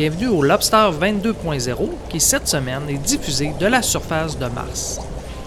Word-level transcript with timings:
Bienvenue 0.00 0.28
au 0.28 0.40
Lobster 0.42 0.88
22.0 0.98 1.90
qui 2.08 2.20
cette 2.20 2.48
semaine 2.48 2.88
est 2.88 2.96
diffusé 2.96 3.52
de 3.60 3.66
la 3.66 3.82
surface 3.82 4.38
de 4.38 4.46
Mars. 4.46 4.98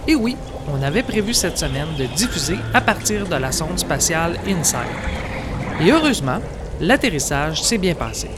Et 0.06 0.14
oui, 0.14 0.36
on 0.72 0.80
avait 0.80 1.02
prévu 1.02 1.34
cette 1.34 1.58
semaine 1.58 1.88
de 1.98 2.04
diffuser 2.04 2.58
à 2.72 2.80
partir 2.80 3.26
de 3.26 3.34
la 3.34 3.50
sonde 3.50 3.80
spatiale 3.80 4.38
InSight. 4.46 4.86
Et 5.80 5.90
heureusement, 5.90 6.38
l'atterrissage 6.80 7.64
s'est 7.64 7.78
bien 7.78 7.96
passé. 7.96 8.30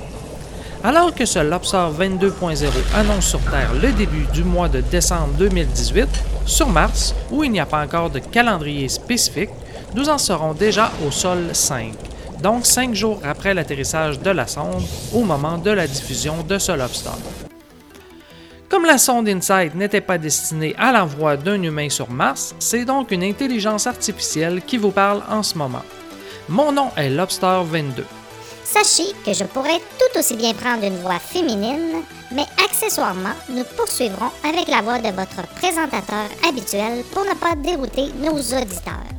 Alors 0.82 1.14
que 1.14 1.26
ce 1.26 1.40
Lobster 1.40 1.86
22.0 1.98 2.64
annonce 2.94 3.26
sur 3.26 3.40
Terre 3.40 3.74
le 3.74 3.92
début 3.92 4.26
du 4.32 4.42
mois 4.42 4.70
de 4.70 4.80
décembre 4.80 5.34
2018, 5.38 6.08
sur 6.46 6.70
Mars, 6.70 7.14
où 7.30 7.44
il 7.44 7.50
n'y 7.50 7.60
a 7.60 7.66
pas 7.66 7.84
encore 7.84 8.08
de 8.08 8.20
calendrier 8.20 8.88
spécifique, 8.88 9.50
nous 9.94 10.08
en 10.08 10.16
serons 10.16 10.54
déjà 10.54 10.92
au 11.06 11.10
sol 11.10 11.50
5, 11.52 11.92
donc 12.42 12.66
cinq 12.66 12.94
jours 12.94 13.20
après 13.24 13.54
l'atterrissage 13.54 14.20
de 14.20 14.30
la 14.30 14.46
sonde 14.46 14.82
au 15.12 15.22
moment 15.22 15.58
de 15.58 15.70
la 15.70 15.86
diffusion 15.86 16.42
de 16.42 16.58
ce 16.58 16.72
Lobster. 16.72 17.10
Comme 18.68 18.84
la 18.84 18.98
sonde 18.98 19.28
InSight 19.28 19.74
n'était 19.74 20.00
pas 20.00 20.18
destinée 20.18 20.74
à 20.76 20.90
l'envoi 20.92 21.36
d'un 21.36 21.62
humain 21.62 21.88
sur 21.88 22.10
Mars, 22.10 22.54
c'est 22.58 22.84
donc 22.84 23.12
une 23.12 23.22
intelligence 23.22 23.86
artificielle 23.86 24.60
qui 24.66 24.76
vous 24.76 24.90
parle 24.90 25.22
en 25.30 25.42
ce 25.42 25.56
moment. 25.56 25.82
Mon 26.48 26.72
nom 26.72 26.90
est 26.96 27.10
Lobster 27.10 27.60
22. 27.64 28.04
Sachez 28.64 29.12
que 29.24 29.32
je 29.32 29.44
pourrais 29.44 29.78
tout 29.98 30.18
aussi 30.18 30.36
bien 30.36 30.52
prendre 30.52 30.84
une 30.84 30.96
voix 30.96 31.20
féminine, 31.20 32.02
mais 32.32 32.46
accessoirement, 32.64 33.34
nous 33.48 33.64
poursuivrons 33.76 34.30
avec 34.44 34.66
la 34.66 34.82
voix 34.82 34.98
de 34.98 35.14
votre 35.14 35.46
présentateur 35.54 36.26
habituel 36.48 37.04
pour 37.12 37.24
ne 37.24 37.34
pas 37.34 37.54
dérouter 37.54 38.12
nos 38.20 38.36
auditeurs. 38.36 39.15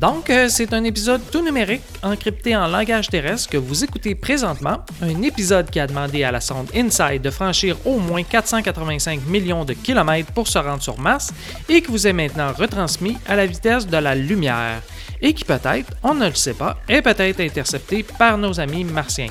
Donc, 0.00 0.28
euh, 0.28 0.48
c'est 0.48 0.72
un 0.72 0.82
épisode 0.82 1.20
tout 1.30 1.42
numérique, 1.44 1.82
encrypté 2.02 2.56
en 2.56 2.66
langage 2.66 3.08
terrestre 3.08 3.48
que 3.48 3.56
vous 3.56 3.84
écoutez 3.84 4.16
présentement, 4.16 4.84
un 5.00 5.22
épisode 5.22 5.70
qui 5.70 5.78
a 5.78 5.86
demandé 5.86 6.24
à 6.24 6.32
la 6.32 6.40
sonde 6.40 6.68
InSight 6.74 7.22
de 7.22 7.30
franchir 7.30 7.76
au 7.84 7.98
moins 7.98 8.24
485 8.24 9.24
millions 9.26 9.64
de 9.64 9.72
kilomètres 9.72 10.32
pour 10.32 10.48
se 10.48 10.58
rendre 10.58 10.82
sur 10.82 10.98
Mars 10.98 11.32
et 11.68 11.80
qui 11.80 11.90
vous 11.92 12.08
est 12.08 12.12
maintenant 12.12 12.52
retransmis 12.52 13.16
à 13.28 13.36
la 13.36 13.46
vitesse 13.46 13.86
de 13.86 13.96
la 13.96 14.16
lumière. 14.16 14.82
Et 15.22 15.32
qui 15.32 15.44
peut-être, 15.44 15.92
on 16.02 16.14
ne 16.14 16.26
le 16.26 16.34
sait 16.34 16.54
pas, 16.54 16.76
est 16.88 17.00
peut-être 17.00 17.40
intercepté 17.40 18.04
par 18.18 18.36
nos 18.36 18.58
amis 18.58 18.82
martiens. 18.82 19.30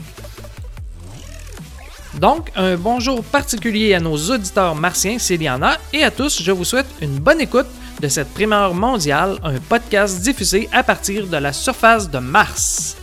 Donc, 2.15 2.51
un 2.55 2.77
bonjour 2.77 3.21
particulier 3.23 3.95
à 3.95 3.99
nos 3.99 4.15
auditeurs 4.15 4.75
martiens 4.75 5.19
s'il 5.19 5.41
y 5.43 5.49
en 5.49 5.61
a, 5.61 5.77
et 5.91 6.03
à 6.03 6.11
tous, 6.11 6.41
je 6.41 6.51
vous 6.51 6.63
souhaite 6.63 6.87
une 7.01 7.19
bonne 7.19 7.41
écoute 7.41 7.67
de 8.03 8.09
cette 8.09 8.33
primeur 8.33 8.73
mondiale, 8.73 9.37
un 9.43 9.57
podcast 9.69 10.21
diffusé 10.21 10.67
à 10.73 10.83
partir 10.83 11.25
de 11.25 11.37
la 11.37 11.53
surface 11.53 12.09
de 12.09 12.19
Mars. 12.19 12.97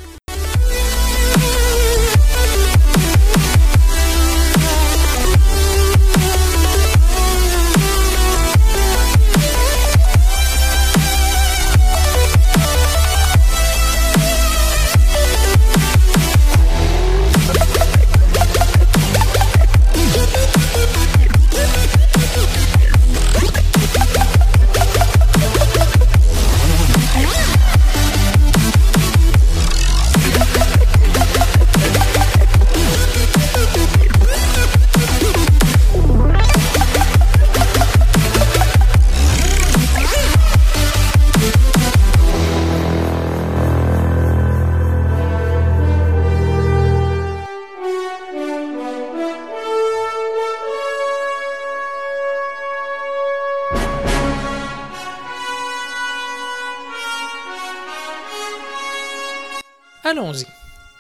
Allons-y. 60.11 60.47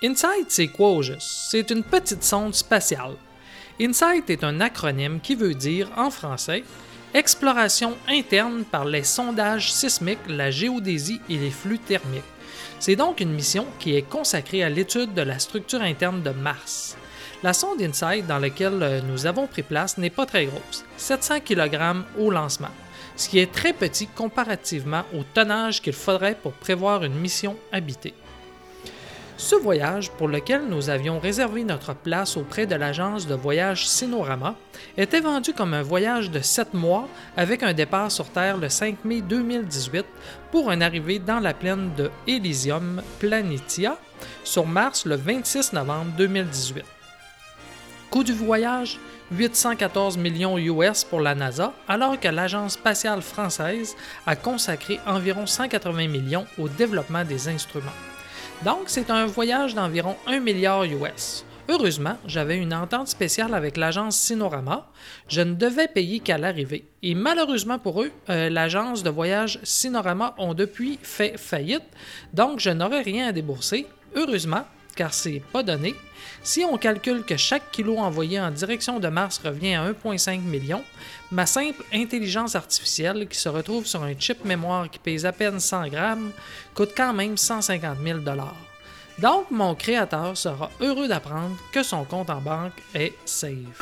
InSight, 0.06 0.46
c'est 0.50 0.68
quoi 0.68 0.90
au 0.90 1.02
juste? 1.02 1.48
C'est 1.50 1.72
une 1.72 1.82
petite 1.82 2.22
sonde 2.22 2.54
spatiale. 2.54 3.16
InSight 3.80 4.30
est 4.30 4.44
un 4.44 4.60
acronyme 4.60 5.18
qui 5.20 5.34
veut 5.34 5.54
dire, 5.54 5.90
en 5.96 6.12
français, 6.12 6.62
Exploration 7.12 7.96
interne 8.08 8.62
par 8.62 8.84
les 8.84 9.02
sondages 9.02 9.72
sismiques, 9.72 10.28
la 10.28 10.52
géodésie 10.52 11.20
et 11.28 11.38
les 11.38 11.50
flux 11.50 11.80
thermiques. 11.80 12.22
C'est 12.78 12.94
donc 12.94 13.18
une 13.18 13.32
mission 13.32 13.66
qui 13.80 13.96
est 13.96 14.08
consacrée 14.08 14.62
à 14.62 14.68
l'étude 14.68 15.12
de 15.12 15.22
la 15.22 15.40
structure 15.40 15.82
interne 15.82 16.22
de 16.22 16.30
Mars. 16.30 16.96
La 17.42 17.52
sonde 17.52 17.82
InSight 17.82 18.28
dans 18.28 18.38
laquelle 18.38 19.02
nous 19.08 19.26
avons 19.26 19.48
pris 19.48 19.64
place 19.64 19.98
n'est 19.98 20.10
pas 20.10 20.26
très 20.26 20.46
grosse, 20.46 20.84
700 20.98 21.40
kg 21.40 22.04
au 22.16 22.30
lancement, 22.30 22.70
ce 23.16 23.28
qui 23.28 23.40
est 23.40 23.50
très 23.50 23.72
petit 23.72 24.06
comparativement 24.06 25.02
au 25.12 25.24
tonnage 25.24 25.82
qu'il 25.82 25.94
faudrait 25.94 26.36
pour 26.40 26.52
prévoir 26.52 27.02
une 27.02 27.18
mission 27.18 27.56
habitée. 27.72 28.14
Ce 29.40 29.56
voyage, 29.56 30.10
pour 30.10 30.28
lequel 30.28 30.66
nous 30.68 30.90
avions 30.90 31.18
réservé 31.18 31.64
notre 31.64 31.94
place 31.94 32.36
auprès 32.36 32.66
de 32.66 32.74
l'agence 32.74 33.26
de 33.26 33.34
voyage 33.34 33.88
Sinorama, 33.88 34.54
était 34.98 35.22
vendu 35.22 35.54
comme 35.54 35.72
un 35.72 35.80
voyage 35.80 36.30
de 36.30 36.40
7 36.40 36.74
mois 36.74 37.08
avec 37.38 37.62
un 37.62 37.72
départ 37.72 38.12
sur 38.12 38.28
Terre 38.28 38.58
le 38.58 38.68
5 38.68 39.02
mai 39.06 39.22
2018 39.22 40.04
pour 40.52 40.70
une 40.70 40.82
arrivée 40.82 41.18
dans 41.18 41.40
la 41.40 41.54
plaine 41.54 41.90
de 41.96 42.10
Elysium 42.26 43.00
Planitia 43.18 43.96
sur 44.44 44.66
Mars 44.66 45.06
le 45.06 45.16
26 45.16 45.72
novembre 45.72 46.12
2018. 46.18 46.84
Coût 48.10 48.22
du 48.22 48.34
voyage 48.34 49.00
814 49.32 50.18
millions 50.18 50.58
US 50.58 51.02
pour 51.02 51.22
la 51.22 51.34
NASA, 51.34 51.72
alors 51.88 52.20
que 52.20 52.28
l'Agence 52.28 52.74
spatiale 52.74 53.22
française 53.22 53.96
a 54.26 54.36
consacré 54.36 55.00
environ 55.06 55.46
180 55.46 56.08
millions 56.08 56.44
au 56.58 56.68
développement 56.68 57.24
des 57.24 57.48
instruments. 57.48 58.09
Donc, 58.64 58.84
c'est 58.86 59.10
un 59.10 59.24
voyage 59.24 59.74
d'environ 59.74 60.16
1 60.26 60.40
milliard 60.40 60.84
US. 60.84 61.44
Heureusement, 61.70 62.18
j'avais 62.26 62.58
une 62.58 62.74
entente 62.74 63.08
spéciale 63.08 63.54
avec 63.54 63.78
l'agence 63.78 64.18
Sinorama. 64.18 64.86
Je 65.28 65.40
ne 65.40 65.54
devais 65.54 65.88
payer 65.88 66.20
qu'à 66.20 66.36
l'arrivée. 66.36 66.84
Et 67.02 67.14
malheureusement 67.14 67.78
pour 67.78 68.02
eux, 68.02 68.10
euh, 68.28 68.50
l'agence 68.50 69.02
de 69.02 69.08
voyage 69.08 69.60
Sinorama 69.62 70.34
ont 70.36 70.52
depuis 70.52 70.98
fait 71.02 71.38
faillite, 71.38 71.84
donc 72.34 72.60
je 72.60 72.70
n'aurai 72.70 73.00
rien 73.00 73.28
à 73.28 73.32
débourser. 73.32 73.86
Heureusement, 74.14 74.64
car 74.94 75.14
c'est 75.14 75.42
pas 75.52 75.62
donné. 75.62 75.94
Si 76.42 76.64
on 76.64 76.76
calcule 76.76 77.22
que 77.22 77.36
chaque 77.36 77.70
kilo 77.70 77.96
envoyé 77.96 78.40
en 78.40 78.50
direction 78.50 78.98
de 78.98 79.08
Mars 79.08 79.40
revient 79.42 79.74
à 79.74 79.90
1,5 79.90 80.40
million, 80.40 80.82
ma 81.30 81.46
simple 81.46 81.84
intelligence 81.92 82.56
artificielle 82.56 83.28
qui 83.28 83.38
se 83.38 83.48
retrouve 83.48 83.86
sur 83.86 84.02
un 84.02 84.14
chip 84.18 84.44
mémoire 84.44 84.90
qui 84.90 84.98
pèse 84.98 85.24
à 85.24 85.32
peine 85.32 85.60
100 85.60 85.88
grammes 85.88 86.32
coûte 86.74 86.92
quand 86.96 87.12
même 87.12 87.36
150 87.36 87.98
000 88.04 88.18
Donc 89.18 89.50
mon 89.50 89.74
créateur 89.74 90.36
sera 90.36 90.70
heureux 90.80 91.06
d'apprendre 91.06 91.56
que 91.72 91.82
son 91.82 92.04
compte 92.04 92.30
en 92.30 92.40
banque 92.40 92.82
est 92.94 93.14
safe. 93.24 93.80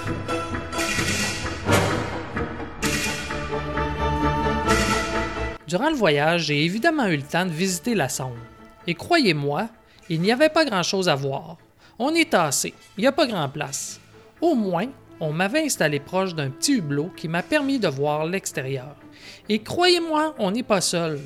Durant 5.67 5.91
le 5.91 5.97
voyage, 5.97 6.45
j'ai 6.45 6.65
évidemment 6.65 7.07
eu 7.07 7.17
le 7.17 7.23
temps 7.23 7.45
de 7.45 7.51
visiter 7.51 7.95
la 7.95 8.09
sonde. 8.09 8.39
Et 8.87 8.95
croyez-moi, 8.95 9.69
il 10.09 10.21
n'y 10.23 10.33
avait 10.33 10.49
pas 10.49 10.65
grand-chose 10.65 11.11
à 11.11 11.15
voir. 11.15 11.59
On 11.99 12.15
est 12.15 12.31
tassé, 12.31 12.73
il 12.97 13.03
n'y 13.03 13.07
a 13.07 13.13
pas 13.13 13.27
grand 13.27 13.49
place. 13.51 14.01
Au 14.41 14.55
moins, 14.55 14.87
on 15.21 15.33
m'avait 15.33 15.65
installé 15.65 16.01
proche 16.01 16.35
d'un 16.35 16.51
petit 16.51 16.75
hublot 16.75 17.11
qui 17.17 17.29
m'a 17.29 17.43
permis 17.43 17.79
de 17.79 17.89
voir 17.89 18.25
l'extérieur. 18.27 18.95
Et 19.49 19.61
croyez-moi, 19.61 20.35
on 20.39 20.51
n'est 20.51 20.63
pas 20.63 20.81
seul. 20.81 21.21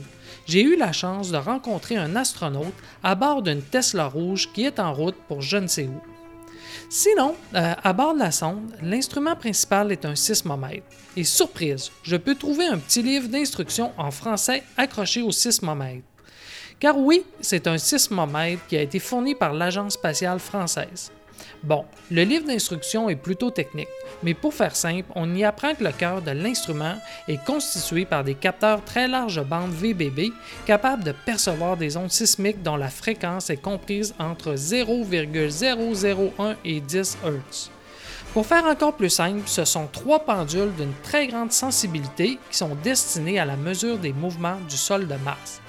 J'ai 0.47 0.62
eu 0.62 0.77
la 0.77 0.93
chance 0.93 1.31
de 1.31 1.37
rencontrer 1.37 1.97
un 1.97 2.17
astronaute 2.17 2.75
à 3.03 3.15
bord 3.15 3.43
d'une 3.43 3.62
Tesla 3.62 4.06
rouge 4.06 4.50
qui 4.53 4.65
est 4.65 4.81
en 4.81 4.93
route 4.93 5.17
pour 5.29 5.41
je 5.41 5.56
ne 5.56 5.67
sais 5.67 5.87
où. 5.87 6.00
Sinon, 6.89 7.35
euh, 7.55 7.75
à 7.83 7.93
bord 7.93 8.15
de 8.15 8.19
la 8.19 8.31
sonde, 8.31 8.75
l'instrument 8.83 9.37
principal 9.37 9.93
est 9.93 10.05
un 10.05 10.15
sismomètre. 10.15 10.87
Et 11.17 11.25
surprise, 11.25 11.91
je 12.03 12.17
peux 12.17 12.35
trouver 12.35 12.67
un 12.67 12.79
petit 12.79 13.03
livre 13.03 13.29
d'instructions 13.29 13.93
en 13.97 14.11
français 14.11 14.62
accroché 14.77 15.23
au 15.23 15.31
sismomètre. 15.31 16.05
Car 16.81 16.99
oui, 16.99 17.25
c'est 17.41 17.67
un 17.67 17.79
sismomètre 17.79 18.67
qui 18.67 18.77
a 18.77 18.83
été 18.83 18.99
fourni 18.99 19.35
par 19.35 19.55
l'Agence 19.55 19.95
spatiale 19.95 20.41
française. 20.41 21.12
Bon, 21.62 21.85
le 22.11 22.23
livre 22.23 22.47
d'instruction 22.47 23.09
est 23.09 23.17
plutôt 23.17 23.50
technique, 23.50 23.89
mais 24.23 24.35
pour 24.35 24.53
faire 24.55 24.77
simple, 24.77 25.09
on 25.15 25.35
y 25.35 25.44
apprend 25.44 25.75
que 25.75 25.85
le 25.85 25.93
cœur 25.93 26.21
de 26.23 26.33
l'instrument 26.33 26.97
est 27.29 27.43
constitué 27.44 28.05
par 28.05 28.25
des 28.25 28.35
capteurs 28.35 28.85
très 28.85 29.09
large 29.09 29.43
bande 29.43 29.73
VBB 29.73 30.33
capables 30.67 31.05
de 31.05 31.12
percevoir 31.12 31.77
des 31.77 31.97
ondes 31.97 32.11
sismiques 32.11 32.62
dont 32.62 32.77
la 32.77 32.89
fréquence 32.89 33.50
est 33.50 33.56
comprise 33.56 34.15
entre 34.19 34.56
0,001 34.56 36.56
et 36.65 36.81
10 36.81 37.19
Hz. 37.25 37.71
Pour 38.33 38.47
faire 38.47 38.65
encore 38.65 38.95
plus 38.95 39.11
simple, 39.11 39.43
ce 39.45 39.67
sont 39.67 39.88
trois 39.93 40.21
pendules 40.21 40.73
d'une 40.77 40.95
très 41.03 41.27
grande 41.27 41.53
sensibilité 41.53 42.38
qui 42.50 42.56
sont 42.56 42.75
destinées 42.83 43.38
à 43.38 43.45
la 43.45 43.56
mesure 43.56 43.99
des 43.99 44.15
mouvements 44.15 44.56
du 44.71 44.77
sol 44.77 45.06
de 45.06 45.17
Mars. 45.17 45.61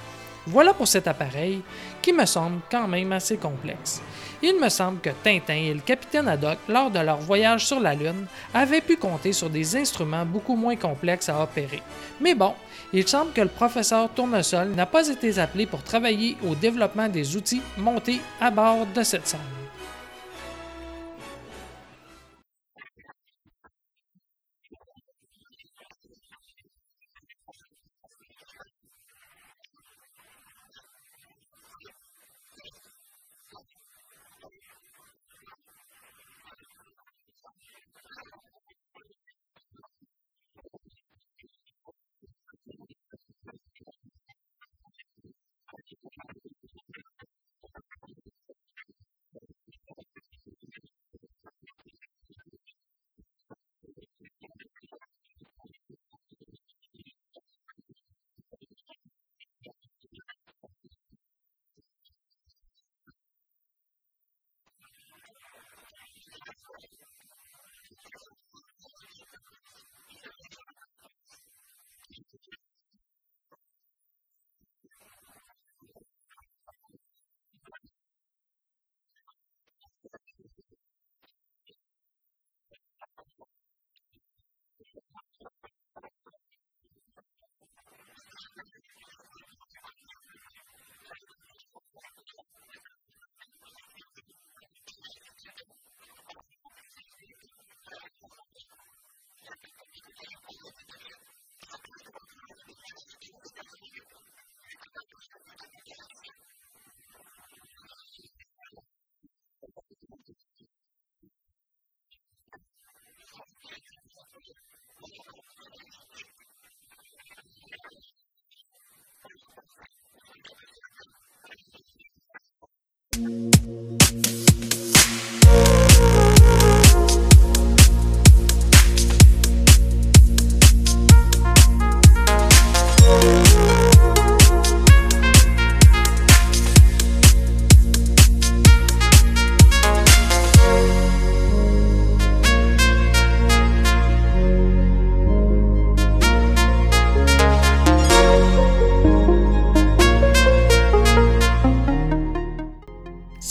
Voilà 0.46 0.74
pour 0.74 0.88
cet 0.88 1.06
appareil 1.06 1.62
qui 2.04 2.12
me 2.12 2.26
semble 2.26 2.60
quand 2.70 2.86
même 2.86 3.12
assez 3.12 3.38
complexe. 3.38 4.02
Il 4.42 4.60
me 4.60 4.68
semble 4.68 5.00
que 5.00 5.08
Tintin 5.08 5.54
et 5.54 5.72
le 5.72 5.80
capitaine 5.80 6.28
Haddock, 6.28 6.58
lors 6.68 6.90
de 6.90 6.98
leur 6.98 7.16
voyage 7.16 7.64
sur 7.64 7.80
la 7.80 7.94
Lune, 7.94 8.26
avaient 8.52 8.82
pu 8.82 8.98
compter 8.98 9.32
sur 9.32 9.48
des 9.48 9.74
instruments 9.74 10.26
beaucoup 10.26 10.54
moins 10.54 10.76
complexes 10.76 11.30
à 11.30 11.42
opérer. 11.42 11.80
Mais 12.20 12.34
bon, 12.34 12.52
il 12.92 13.08
semble 13.08 13.32
que 13.32 13.40
le 13.40 13.48
professeur 13.48 14.10
Tournesol 14.10 14.68
n'a 14.72 14.84
pas 14.84 15.08
été 15.08 15.38
appelé 15.38 15.64
pour 15.64 15.82
travailler 15.82 16.36
au 16.46 16.54
développement 16.54 17.08
des 17.08 17.36
outils 17.36 17.62
montés 17.78 18.20
à 18.38 18.50
bord 18.50 18.86
de 18.94 19.02
cette 19.02 19.26
sonde. 19.26 19.63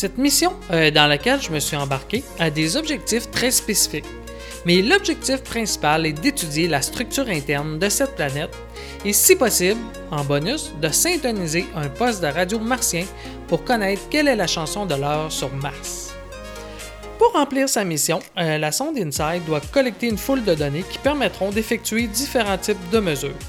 Cette 0.04 0.18
mission 0.18 0.52
euh, 0.70 0.92
dans 0.92 1.08
laquelle 1.08 1.42
je 1.42 1.50
me 1.50 1.62
suis 1.62 1.78
embarqué 1.78 2.26
a 2.38 2.50
des 2.50 2.76
objectifs 2.76 3.32
très 3.32 3.52
spécifiques. 3.52 4.04
Mais 4.66 4.82
l'objectif 4.82 5.42
principal 5.44 6.06
est 6.06 6.12
d'étudier 6.12 6.68
la 6.68 6.82
structure 6.82 7.30
interne 7.30 7.80
de 7.80 7.88
cette 7.88 8.14
planète 8.14 8.54
et, 9.06 9.14
si 9.14 9.38
possible, 9.38 9.80
en 10.12 10.26
bonus, 10.26 10.74
de 10.82 10.90
syntoniser 10.90 11.66
un 11.74 11.88
poste 11.88 12.22
de 12.22 12.28
radio 12.28 12.60
martien 12.60 13.06
pour 13.48 13.64
connaître 13.64 14.02
quelle 14.10 14.28
est 14.28 14.36
la 14.36 14.46
chanson 14.46 14.86
de 14.86 14.96
l'heure 14.96 15.32
sur 15.32 15.54
Mars. 15.54 16.14
Pour 17.18 17.32
remplir 17.32 17.70
sa 17.70 17.86
mission, 17.86 18.20
euh, 18.38 18.58
la 18.58 18.74
sonde 18.74 18.98
InSight 18.98 19.46
doit 19.46 19.62
collecter 19.72 20.10
une 20.10 20.18
foule 20.18 20.44
de 20.44 20.54
données 20.54 20.84
qui 20.84 20.98
permettront 20.98 21.50
d'effectuer 21.50 22.08
différents 22.08 22.58
types 22.58 22.90
de 22.92 23.00
mesures. 23.00 23.40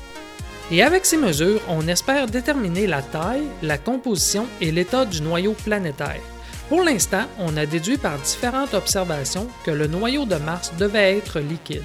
Et 0.70 0.84
avec 0.84 1.04
ces 1.04 1.16
mesures, 1.16 1.60
on 1.68 1.88
espère 1.88 2.28
déterminer 2.28 2.86
la 2.86 3.02
taille, 3.02 3.42
la 3.60 3.76
composition 3.76 4.46
et 4.60 4.70
l'état 4.70 5.04
du 5.04 5.20
noyau 5.20 5.54
planétaire. 5.64 6.20
Pour 6.68 6.82
l'instant, 6.82 7.26
on 7.38 7.56
a 7.56 7.66
déduit 7.66 7.98
par 7.98 8.18
différentes 8.18 8.72
observations 8.74 9.48
que 9.64 9.70
le 9.70 9.86
noyau 9.86 10.24
de 10.24 10.36
Mars 10.36 10.72
devait 10.78 11.16
être 11.18 11.40
liquide. 11.40 11.82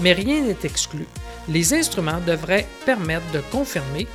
Mais 0.00 0.12
rien 0.12 0.42
n'est 0.42 0.56
exclu. 0.64 1.06
Les 1.48 1.72
instruments 1.72 2.20
devraient 2.26 2.66
permettre 2.84 3.30
de 3.32 3.40
confirmer, 3.52 4.06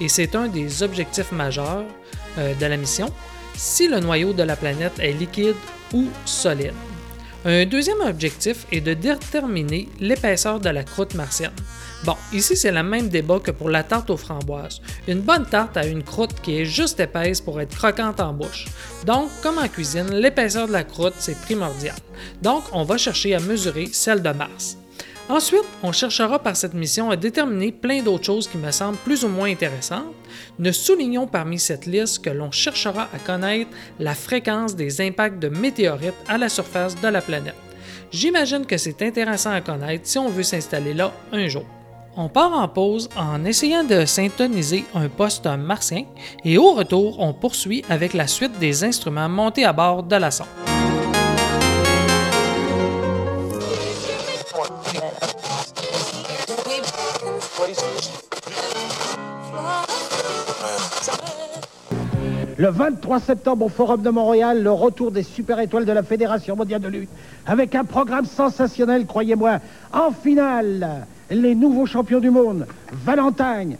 et 0.00 0.08
c'est 0.08 0.36
un 0.36 0.48
des 0.48 0.82
objectifs 0.82 1.32
majeurs 1.32 1.84
euh, 2.38 2.54
de 2.54 2.66
la 2.66 2.76
mission, 2.76 3.10
si 3.56 3.88
le 3.88 4.00
noyau 4.00 4.32
de 4.32 4.42
la 4.42 4.54
planète 4.54 4.98
est 4.98 5.12
liquide 5.12 5.56
ou 5.92 6.06
solide. 6.24 6.74
Un 7.50 7.64
deuxième 7.64 8.02
objectif 8.02 8.66
est 8.72 8.82
de 8.82 8.92
déterminer 8.92 9.88
l'épaisseur 10.00 10.60
de 10.60 10.68
la 10.68 10.84
croûte 10.84 11.14
martienne. 11.14 11.54
Bon, 12.04 12.14
ici 12.30 12.54
c'est 12.54 12.70
le 12.70 12.82
même 12.82 13.08
débat 13.08 13.40
que 13.40 13.50
pour 13.50 13.70
la 13.70 13.82
tarte 13.82 14.10
aux 14.10 14.18
framboises. 14.18 14.82
Une 15.08 15.22
bonne 15.22 15.46
tarte 15.46 15.78
a 15.78 15.86
une 15.86 16.02
croûte 16.02 16.42
qui 16.42 16.58
est 16.60 16.66
juste 16.66 17.00
épaisse 17.00 17.40
pour 17.40 17.58
être 17.58 17.74
croquante 17.74 18.20
en 18.20 18.34
bouche. 18.34 18.66
Donc, 19.06 19.30
comme 19.42 19.56
en 19.56 19.66
cuisine, 19.66 20.10
l'épaisseur 20.12 20.68
de 20.68 20.74
la 20.74 20.84
croûte 20.84 21.14
c'est 21.18 21.40
primordial. 21.40 21.96
Donc, 22.42 22.64
on 22.74 22.84
va 22.84 22.98
chercher 22.98 23.34
à 23.34 23.40
mesurer 23.40 23.88
celle 23.92 24.20
de 24.20 24.30
Mars. 24.30 24.76
Ensuite, 25.28 25.64
on 25.82 25.92
cherchera 25.92 26.38
par 26.38 26.56
cette 26.56 26.72
mission 26.72 27.10
à 27.10 27.16
déterminer 27.16 27.70
plein 27.70 28.02
d'autres 28.02 28.24
choses 28.24 28.48
qui 28.48 28.56
me 28.56 28.70
semblent 28.70 28.96
plus 28.98 29.24
ou 29.24 29.28
moins 29.28 29.50
intéressantes. 29.50 30.14
Nous 30.58 30.72
soulignons 30.72 31.26
parmi 31.26 31.58
cette 31.58 31.84
liste 31.84 32.24
que 32.24 32.30
l'on 32.30 32.50
cherchera 32.50 33.08
à 33.12 33.18
connaître 33.18 33.70
la 33.98 34.14
fréquence 34.14 34.74
des 34.74 35.02
impacts 35.02 35.38
de 35.38 35.48
météorites 35.48 36.14
à 36.28 36.38
la 36.38 36.48
surface 36.48 36.98
de 36.98 37.08
la 37.08 37.20
planète. 37.20 37.54
J'imagine 38.10 38.64
que 38.64 38.78
c'est 38.78 39.02
intéressant 39.02 39.52
à 39.52 39.60
connaître 39.60 40.06
si 40.06 40.16
on 40.18 40.30
veut 40.30 40.42
s'installer 40.42 40.94
là 40.94 41.12
un 41.30 41.46
jour. 41.46 41.66
On 42.16 42.30
part 42.30 42.52
en 42.52 42.66
pause 42.66 43.10
en 43.14 43.44
essayant 43.44 43.84
de 43.84 44.06
syntoniser 44.06 44.84
un 44.94 45.08
poste 45.08 45.46
martien 45.46 46.04
et 46.42 46.56
au 46.56 46.72
retour, 46.72 47.20
on 47.20 47.34
poursuit 47.34 47.84
avec 47.90 48.14
la 48.14 48.26
suite 48.26 48.58
des 48.58 48.82
instruments 48.82 49.28
montés 49.28 49.66
à 49.66 49.74
bord 49.74 50.02
de 50.02 50.16
la 50.16 50.30
sonde. 50.30 50.77
Le 62.58 62.70
23 62.70 63.20
septembre 63.20 63.66
au 63.66 63.68
Forum 63.68 64.02
de 64.02 64.10
Montréal, 64.10 64.64
le 64.64 64.72
retour 64.72 65.12
des 65.12 65.22
super 65.22 65.60
étoiles 65.60 65.84
de 65.84 65.92
la 65.92 66.02
Fédération 66.02 66.56
mondiale 66.56 66.80
de 66.80 66.88
lutte, 66.88 67.08
avec 67.46 67.76
un 67.76 67.84
programme 67.84 68.24
sensationnel, 68.24 69.06
croyez-moi. 69.06 69.60
En 69.92 70.10
finale, 70.10 71.06
les 71.30 71.54
nouveaux 71.54 71.86
champions 71.86 72.18
du 72.18 72.30
monde, 72.30 72.66
Valentine, 72.90 73.76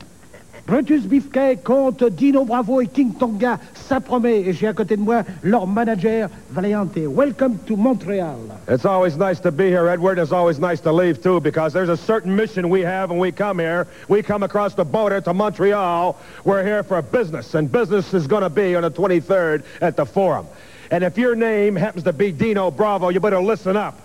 Brutus 0.69 1.07
Beefcake 1.07 1.65
contre 1.65 2.11
Dino 2.11 2.45
Bravo 2.45 2.83
et 2.83 2.89
King 2.89 3.15
Tonga. 3.15 3.59
Ça 3.73 4.01
promet. 4.01 4.41
Et 4.41 4.53
j'ai 4.53 4.67
à 4.67 4.75
côté 4.75 4.97
de 4.97 5.01
moi 5.01 5.23
leur 5.43 5.67
manager, 5.67 6.29
Valiante. 6.51 6.99
Welcome 7.07 7.57
to 7.67 7.75
Montreal. 7.75 8.37
It's 8.69 8.85
always 8.85 9.17
nice 9.17 9.41
to 9.41 9.51
be 9.51 9.71
here, 9.71 9.89
Edward. 9.89 10.19
It's 10.19 10.31
always 10.31 10.59
nice 10.59 10.81
to 10.81 10.93
leave, 10.93 11.23
too, 11.23 11.41
because 11.41 11.73
there's 11.73 11.89
a 11.89 11.97
certain 11.97 12.37
mission 12.37 12.69
we 12.69 12.83
have 12.83 13.09
when 13.09 13.19
we 13.19 13.33
come 13.33 13.59
here. 13.59 13.87
We 14.09 14.23
come 14.23 14.43
across 14.43 14.75
the 14.75 14.85
border 14.85 15.23
to 15.23 15.33
Montreal. 15.33 16.19
We're 16.45 16.63
here 16.63 16.83
for 16.83 17.01
business, 17.01 17.55
and 17.55 17.73
business 17.73 18.13
is 18.13 18.27
going 18.27 18.43
to 18.43 18.51
be 18.51 18.77
on 18.77 18.83
the 18.83 18.91
23rd 18.91 19.65
at 19.81 19.97
the 19.97 20.05
Forum. 20.05 20.47
And 20.91 21.03
if 21.03 21.17
your 21.17 21.35
name 21.35 21.77
happens 21.77 22.05
to 22.05 22.13
be 22.13 22.31
Dino 22.31 22.71
Bravo, 22.71 23.09
you 23.09 23.21
better 23.21 23.41
listen 23.41 23.75
up. 23.75 23.99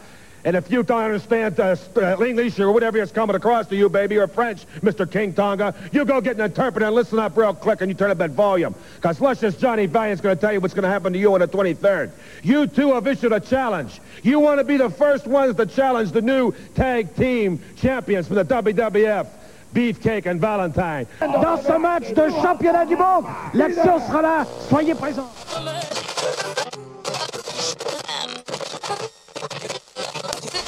And 0.45 0.57
if 0.57 0.69
you 0.69 0.83
don't 0.83 1.03
understand 1.03 1.59
uh, 1.59 1.75
uh, 1.95 2.21
English 2.21 2.59
or 2.59 2.71
whatever 2.71 2.97
is 2.97 3.11
coming 3.11 3.35
across 3.35 3.67
to 3.67 3.75
you, 3.75 3.87
baby, 3.87 4.17
or 4.17 4.27
French, 4.27 4.65
Mr. 4.81 5.09
King 5.09 5.33
Tonga, 5.33 5.73
you 5.93 6.03
go 6.03 6.19
get 6.19 6.35
an 6.35 6.41
interpreter 6.41 6.85
and 6.85 6.95
listen 6.95 7.17
up 7.17 7.37
real 7.37 7.53
quick 7.53 7.79
and 7.79 7.89
you 7.89 7.95
turn 7.95 8.11
up 8.11 8.17
that 8.17 8.31
volume. 8.31 8.75
Because 8.95 9.21
Luscious 9.21 9.55
Johnny 9.55 9.85
Valiant's 9.85 10.21
going 10.21 10.35
to 10.35 10.41
tell 10.41 10.51
you 10.51 10.59
what's 10.59 10.73
going 10.73 10.83
to 10.83 10.89
happen 10.89 11.13
to 11.13 11.19
you 11.19 11.33
on 11.33 11.39
the 11.39 11.47
23rd. 11.47 12.11
You 12.43 12.67
two 12.67 12.93
have 12.93 13.07
issued 13.07 13.31
a 13.31 13.39
challenge. 13.39 14.01
You 14.21 14.39
want 14.39 14.59
to 14.59 14.65
be 14.65 14.75
the 14.75 14.89
first 14.89 15.27
ones 15.27 15.55
to 15.55 15.65
challenge 15.65 16.11
the 16.11 16.21
new 16.21 16.53
tag 16.75 17.15
team 17.15 17.61
champions 17.77 18.27
from 18.27 18.35
the 18.35 18.45
WWF. 18.45 19.27
Beefcake 19.73 20.27
and 20.27 20.39
Valentine. 20.39 21.07
Dans 21.19 21.57
ce 21.57 21.79
match 21.79 22.13
de 22.13 22.29
championnat 22.29 22.85
du 22.85 22.95
monde, 22.95 23.25
l'action 23.55 23.99
sera 23.99 24.21
là. 24.21 24.45
Soyez 24.69 24.93
présents. 24.93 25.31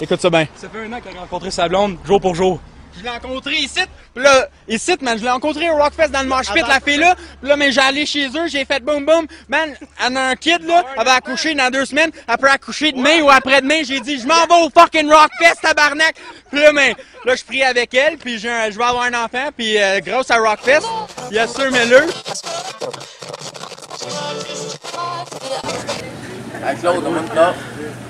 Écoute 0.01 0.21
ça 0.21 0.29
bien. 0.29 0.47
Ça 0.55 0.67
fait 0.69 0.79
un 0.85 0.93
an 0.93 0.99
qu'il 1.01 1.15
a 1.17 1.21
rencontré 1.21 1.51
sa 1.51 1.67
blonde, 1.67 1.97
jour 2.05 2.19
pour 2.19 2.35
jour. 2.35 2.59
Je 2.97 3.03
l'ai 3.03 3.09
rencontré 3.09 3.55
ici, 3.55 3.81
pis 4.13 4.21
là, 4.21 4.47
ici, 4.69 4.95
man, 5.01 5.17
je 5.17 5.23
l'ai 5.25 5.29
rencontré 5.29 5.69
au 5.69 5.75
Rockfest 5.75 6.07
dans 6.11 6.21
le 6.21 6.29
Mosh 6.29 6.49
Pit, 6.53 6.63
la 6.65 6.79
fille 6.79 6.95
là, 6.95 7.13
pis 7.41 7.45
là, 7.49 7.57
mais 7.57 7.69
j'ai 7.73 7.81
allé 7.81 8.05
chez 8.05 8.27
eux, 8.27 8.47
j'ai 8.47 8.63
fait 8.63 8.81
boum 8.81 9.05
boum, 9.05 9.27
man, 9.49 9.75
elle 10.05 10.15
a 10.15 10.29
un 10.29 10.35
kid 10.37 10.63
là, 10.65 10.81
elle 10.97 11.03
va 11.03 11.15
accoucher 11.15 11.53
dans 11.55 11.69
deux 11.69 11.83
semaines, 11.83 12.11
elle 12.25 12.37
peut 12.37 12.49
accoucher 12.49 12.93
demain 12.93 13.19
ou 13.21 13.29
après-demain, 13.29 13.81
j'ai 13.83 13.99
dit, 13.99 14.17
je 14.17 14.25
m'en 14.25 14.45
vais 14.47 14.65
au 14.65 14.69
fucking 14.69 15.11
Rockfest, 15.11 15.59
tabarnak! 15.61 16.15
Pis 16.49 16.55
là, 16.55 16.71
mais, 16.71 16.95
là, 17.25 17.35
je 17.35 17.43
prie 17.43 17.63
avec 17.63 17.93
elle, 17.93 18.17
puis 18.17 18.39
j'ai 18.39 18.49
un- 18.49 18.71
je 18.71 18.77
vais 18.77 18.83
avoir 18.85 19.03
un 19.03 19.25
enfant, 19.25 19.49
puis 19.57 19.77
euh, 19.77 19.99
grâce 19.99 20.31
à 20.31 20.37
Rockfest, 20.37 20.87
il 21.31 21.35
y 21.35 21.39
a 21.39 21.47
sûr 21.49 21.69
mais 21.73 21.85
là. 21.85 21.99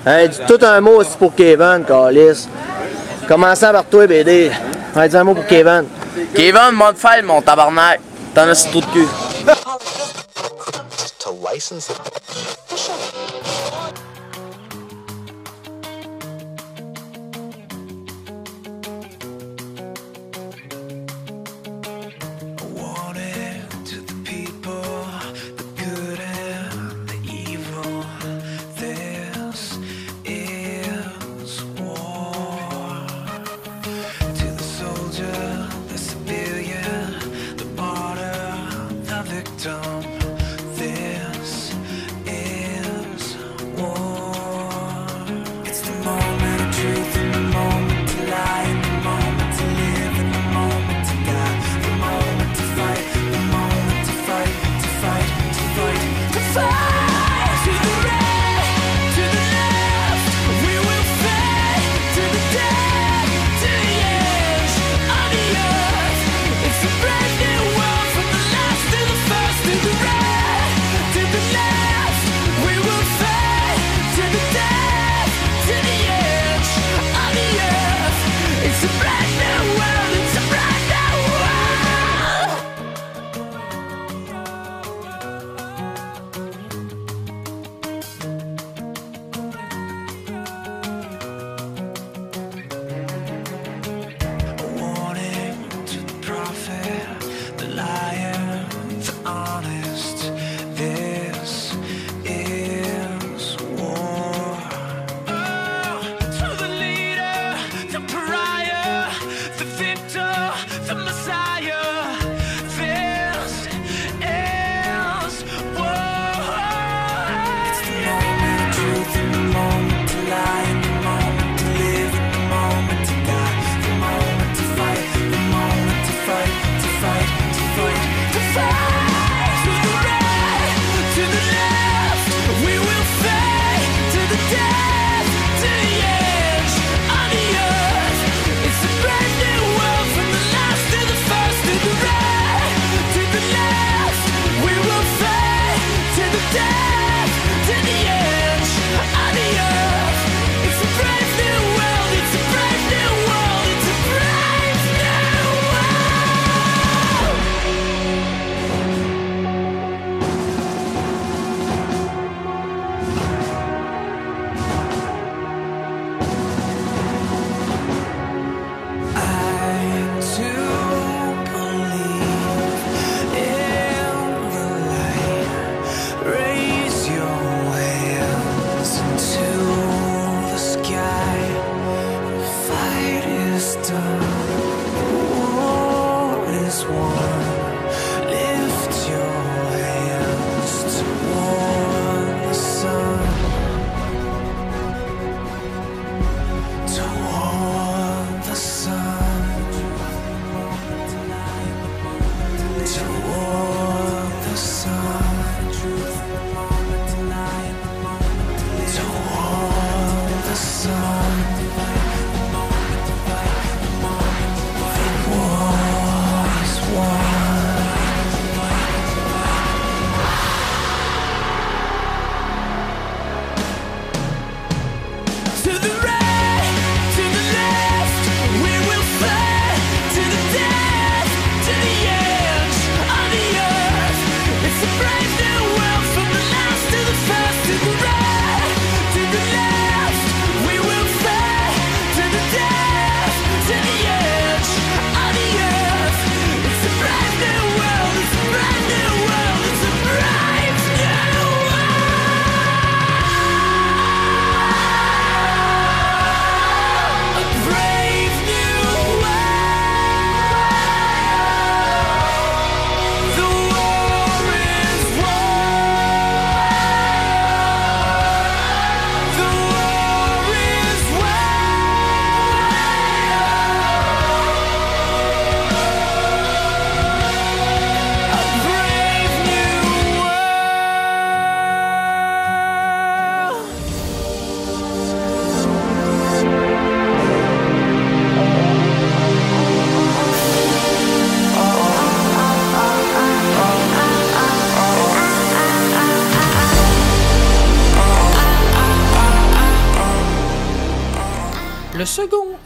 Hey, 0.06 0.28
dis 0.28 0.38
tout 0.46 0.58
un 0.62 0.80
mot 0.80 0.96
aussi 1.00 1.16
pour 1.18 1.34
Kevin, 1.34 1.84
Calis. 1.86 2.48
Commençant 3.26 3.72
par 3.72 3.84
toi, 3.84 4.06
BD. 4.06 4.50
Ouais, 4.94 5.08
dis 5.08 5.16
un 5.16 5.24
mot 5.24 5.34
pour 5.34 5.46
Kevin. 5.46 5.84
Kevin, 6.34 6.72
mode 6.72 6.96
file, 6.96 7.24
mon 7.24 7.42
tabarnak. 7.42 8.00
T'en 8.34 8.48
as 8.48 8.54
sur 8.54 8.70
tout 8.72 8.80
de 8.80 8.86
cul? 8.86 9.06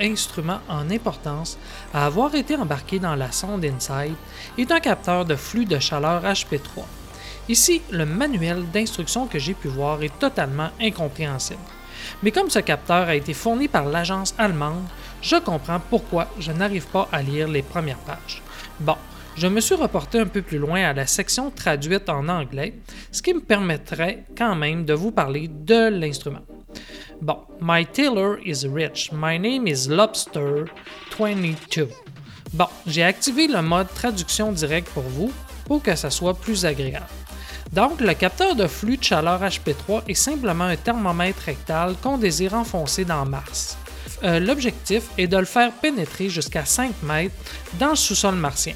Instrument 0.00 0.61
en 0.69 0.90
importance 0.90 1.59
à 1.92 2.07
avoir 2.07 2.35
été 2.35 2.57
embarqué 2.57 2.99
dans 2.99 3.14
la 3.14 3.33
sonde 3.33 3.64
InSight 3.64 4.16
est 4.59 4.71
un 4.73 4.80
capteur 4.80 5.25
de 5.25 5.37
flux 5.37 5.66
de 5.66 5.78
chaleur 5.78 6.23
HP3. 6.23 6.85
Ici, 7.49 7.83
le 7.90 8.07
manuel 8.07 8.64
d'instruction 8.71 9.26
que 9.26 9.38
j'ai 9.38 9.54
pu 9.54 9.69
voir 9.69 10.02
est 10.02 10.19
totalement 10.19 10.71
incompréhensible. 10.80 11.60
Mais 12.23 12.30
comme 12.30 12.50
ce 12.50 12.58
capteur 12.58 13.08
a 13.08 13.15
été 13.15 13.34
fourni 13.34 13.69
par 13.69 13.86
l'agence 13.86 14.34
allemande, 14.39 14.84
je 15.23 15.36
comprends 15.36 15.80
pourquoi 15.80 16.28
je 16.39 16.52
n'arrive 16.52 16.86
pas 16.86 17.08
à 17.13 17.23
lire 17.23 17.49
les 17.49 17.63
premières 17.63 17.99
pages. 17.99 18.43
Bon, 18.78 18.97
je 19.36 19.47
me 19.47 19.60
suis 19.60 19.75
reporté 19.75 20.19
un 20.19 20.26
peu 20.26 20.43
plus 20.43 20.58
loin 20.58 20.82
à 20.82 20.93
la 20.93 21.06
section 21.06 21.50
traduite 21.50 22.08
en 22.08 22.28
anglais, 22.28 22.75
ce 23.13 23.23
qui 23.23 23.34
me 23.34 23.41
permettrait 23.41 24.25
quand 24.36 24.54
même 24.54 24.84
de 24.84 24.95
vous 24.95 25.13
parler 25.13 25.49
de 25.49 25.89
l'instrument. 25.89 26.43
Bon, 27.21 27.39
My 27.61 27.85
tailor 27.85 28.39
is 28.47 28.67
rich. 28.67 29.13
My 29.13 29.39
name 29.39 29.67
is 29.67 29.89
Lobster 29.89 30.71
22. 31.19 31.89
Bon, 32.54 32.67
j'ai 32.87 33.02
activé 33.02 33.47
le 33.47 33.61
mode 33.61 33.93
traduction 33.95 34.52
directe 34.52 34.89
pour 34.89 35.02
vous 35.02 35.30
pour 35.67 35.83
que 35.83 35.95
ça 35.95 36.09
soit 36.09 36.33
plus 36.33 36.65
agréable. 36.65 37.06
Donc, 37.73 38.00
le 38.00 38.15
capteur 38.15 38.56
de 38.56 38.67
flux 38.67 38.97
de 38.97 39.04
chaleur 39.04 39.43
HP3 39.43 40.04
est 40.09 40.15
simplement 40.15 40.65
un 40.65 40.76
thermomètre 40.76 41.43
rectal 41.45 41.95
qu'on 42.02 42.17
désire 42.17 42.54
enfoncer 42.54 43.04
dans 43.04 43.26
Mars. 43.26 43.76
Euh, 44.25 44.41
L'objectif 44.41 45.04
est 45.19 45.26
de 45.26 45.37
le 45.37 45.45
faire 45.45 45.73
pénétrer 45.73 46.30
jusqu'à 46.30 46.65
5 46.65 47.02
mètres 47.02 47.35
dans 47.78 47.91
le 47.91 47.97
sous-sol 47.97 48.35
martien. 48.35 48.75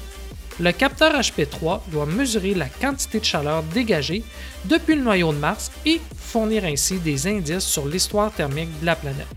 Le 0.57 0.71
capteur 0.71 1.11
HP3 1.19 1.81
doit 1.87 2.05
mesurer 2.05 2.53
la 2.53 2.69
quantité 2.69 3.19
de 3.19 3.25
chaleur 3.25 3.61
dégagée 3.61 4.23
depuis 4.63 4.95
le 4.95 5.01
noyau 5.01 5.33
de 5.33 5.37
Mars 5.37 5.69
et 5.85 5.99
fournir 6.17 6.63
ainsi 6.63 6.97
des 6.99 7.27
indices 7.27 7.65
sur 7.65 7.85
l'histoire 7.85 8.31
thermique 8.31 8.79
de 8.79 8.85
la 8.85 8.95
planète. 8.95 9.27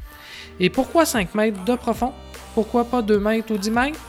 Et 0.61 0.71
pourquoi 0.71 1.05
5 1.05 1.35
mètres 1.35 1.65
de 1.65 1.75
profond? 1.75 2.13
Pourquoi 2.55 2.85
pas 2.85 3.03
2 3.03 3.19
mètres 3.19 3.53
ou 3.53 3.59
10 3.59 3.71
mètres? 3.73 4.01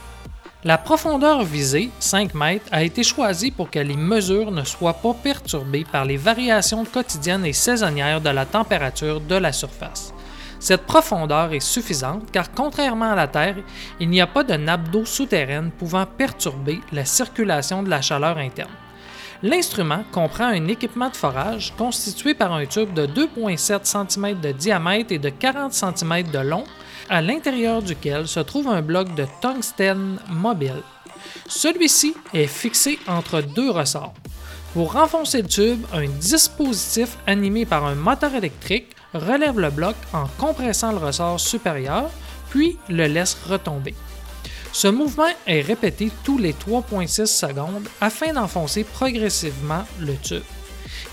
La 0.64 0.78
profondeur 0.78 1.44
visée, 1.44 1.90
5 2.00 2.36
mètres, 2.36 2.66
a 2.72 2.84
été 2.84 3.02
choisie 3.02 3.50
pour 3.50 3.72
que 3.72 3.80
les 3.80 3.98
mesures 3.98 4.52
ne 4.52 4.64
soient 4.64 4.94
pas 4.94 5.14
perturbées 5.16 5.86
par 5.92 6.06
les 6.06 6.18
variations 6.18 6.86
quotidiennes 6.86 7.46
et 7.46 7.54
saisonnières 7.54 8.22
de 8.22 8.30
la 8.30 8.46
température 8.46 9.20
de 9.20 9.36
la 9.36 9.52
surface. 9.52 10.14
Cette 10.60 10.86
profondeur 10.86 11.54
est 11.54 11.62
suffisante 11.62 12.32
car 12.32 12.52
contrairement 12.52 13.12
à 13.12 13.16
la 13.16 13.28
Terre, 13.28 13.56
il 14.00 14.10
n'y 14.10 14.20
a 14.20 14.28
pas 14.28 14.44
de 14.44 14.56
nappe 14.56 14.90
d'eau 14.90 15.06
souterraine 15.06 15.72
pouvant 15.72 16.06
perturber 16.06 16.82
la 16.92 17.06
circulation 17.06 17.82
de 17.82 17.90
la 17.90 18.02
chaleur 18.02 18.38
interne. 18.38 18.70
L'instrument 19.42 20.04
comprend 20.12 20.48
un 20.48 20.68
équipement 20.68 21.10
de 21.10 21.16
forage 21.16 21.74
constitué 21.78 22.34
par 22.34 22.52
un 22.52 22.66
tube 22.66 22.94
de 22.94 23.08
2,7 23.08 23.86
cm 23.86 24.42
de 24.42 24.52
diamètre 24.52 25.14
et 25.14 25.18
de 25.18 25.30
40 25.30 25.74
cm 25.74 26.24
de 26.30 26.40
long, 26.40 26.66
à 27.10 27.22
l'intérieur 27.22 27.82
duquel 27.82 28.28
se 28.28 28.42
trouve 28.42 28.68
un 28.68 28.82
bloc 28.82 29.16
de 29.16 29.26
tungstène 29.42 30.20
mobile. 30.30 30.84
Celui-ci 31.48 32.14
est 32.34 32.48
fixé 32.48 33.00
entre 33.08 33.40
deux 33.40 33.72
ressorts. 33.72 34.14
Pour 34.74 34.92
renfoncer 34.92 35.42
le 35.42 35.48
tube, 35.48 35.84
un 35.94 36.06
dispositif 36.06 37.18
animé 37.26 37.66
par 37.66 37.86
un 37.86 37.96
moteur 37.96 38.36
électrique 38.36 38.94
relève 39.14 39.60
le 39.60 39.70
bloc 39.70 39.96
en 40.14 40.26
compressant 40.38 40.92
le 40.92 40.98
ressort 40.98 41.40
supérieur, 41.40 42.10
puis 42.50 42.78
le 42.90 43.08
laisse 43.08 43.38
retomber. 43.48 43.96
Ce 44.72 44.88
mouvement 44.88 45.30
est 45.48 45.62
répété 45.62 46.12
tous 46.24 46.38
les 46.38 46.54
3,6 46.54 47.26
secondes 47.26 47.88
afin 48.02 48.34
d'enfoncer 48.34 48.84
progressivement 48.84 49.84
le 50.00 50.16
tube. 50.16 50.44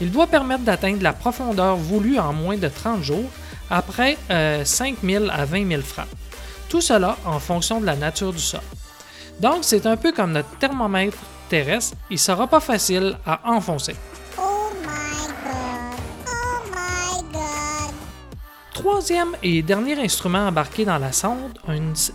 Il 0.01 0.11
doit 0.11 0.27
permettre 0.27 0.65
d'atteindre 0.65 1.03
la 1.03 1.15
profondeur 1.15 1.77
voulue 1.77 2.19
en 2.19 2.33
moins 2.33 2.59
de 2.59 2.69
30 2.69 3.03
jours, 3.03 3.31
après 3.71 4.19
5 4.29 4.97
000 5.03 5.25
à 5.31 5.45
20 5.45 5.69
000 5.69 5.83
francs. 5.83 6.07
Tout 6.69 6.81
cela 6.81 7.17
en 7.25 7.41
fonction 7.41 7.81
de 7.81 7.87
la 7.87 7.97
nature 7.97 8.33
du 8.33 8.39
sol. 8.39 8.61
Donc, 9.41 9.59
c'est 9.63 9.87
un 9.87 9.97
peu 9.97 10.13
comme 10.13 10.33
notre 10.33 10.51
thermomètre 10.59 11.19
terrestre, 11.49 11.97
il 12.11 12.15
ne 12.15 12.19
sera 12.19 12.47
pas 12.47 12.61
facile 12.61 13.17
à 13.25 13.41
enfoncer. 13.45 13.95
Troisième 18.89 19.35
et 19.43 19.63
dernier 19.63 19.99
instrument 19.99 20.47
embarqué 20.47 20.85
dans 20.85 20.99
la 20.99 21.11
sonde, 21.11 21.59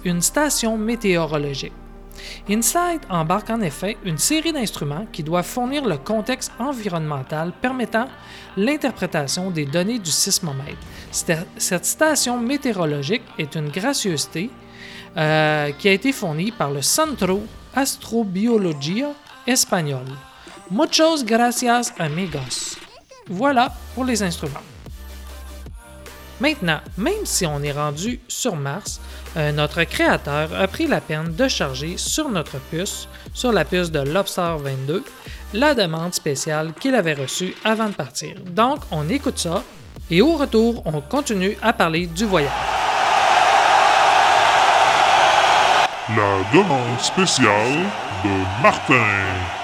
une, 0.06 0.22
station 0.22 0.78
météorologique. 0.78 1.74
InSight 2.50 3.02
embarque 3.10 3.50
en 3.50 3.60
effet 3.60 3.98
une 4.06 4.18
série 4.18 4.54
d'instruments 4.54 5.06
qui 5.12 5.22
doivent 5.22 5.46
fournir 5.46 5.84
le 5.84 5.98
contexte 5.98 6.54
environnemental 6.60 7.52
permettant 7.62 8.08
l'interprétation 8.56 9.52
des 9.52 9.66
données 9.66 10.00
du 10.00 10.12
sismomètre. 10.12 10.78
Cette 11.12 11.86
station 11.86 12.40
météorologique 12.40 13.24
est 13.38 13.56
une 13.56 13.68
gracieuseté 13.68 14.50
euh, 15.18 15.72
qui 15.72 15.90
a 15.90 15.92
été 15.92 16.14
fournie 16.14 16.54
par 16.54 16.72
le 16.72 16.82
Centro 16.82 17.42
Astrobiología 17.76 19.10
Espagnol. 19.46 20.06
Muchos 20.70 21.26
gracias 21.26 21.92
amigos. 22.00 22.78
Voilà 23.28 23.74
pour 23.94 24.06
les 24.06 24.24
instruments. 24.24 24.71
Maintenant, 26.42 26.80
même 26.98 27.24
si 27.26 27.46
on 27.46 27.62
est 27.62 27.72
rendu 27.72 28.20
sur 28.28 28.56
Mars, 28.56 29.00
euh, 29.38 29.52
notre 29.52 29.84
créateur 29.84 30.50
a 30.60 30.68
pris 30.68 30.88
la 30.88 31.00
peine 31.00 31.36
de 31.36 31.48
charger 31.48 31.98
sur 31.98 32.30
notre 32.30 32.58
puce, 32.72 33.08
sur 33.32 33.52
la 33.52 33.64
puce 33.64 33.92
de 33.92 34.00
Lobster 34.00 34.56
22, 34.58 35.04
la 35.54 35.76
demande 35.76 36.16
spéciale 36.16 36.74
qu'il 36.74 36.96
avait 36.96 37.14
reçue 37.14 37.54
avant 37.64 37.90
de 37.90 37.94
partir. 37.94 38.38
Donc, 38.44 38.80
on 38.90 39.08
écoute 39.08 39.38
ça 39.38 39.64
et 40.10 40.24
au 40.24 40.32
retour, 40.36 40.82
on 40.88 41.00
continue 41.00 41.56
à 41.62 41.74
parler 41.74 42.08
du 42.08 42.26
voyage. 42.26 42.52
La 46.10 46.40
demande 46.52 47.00
spéciale 47.00 47.86
de 48.24 48.64
Martin. 48.64 49.61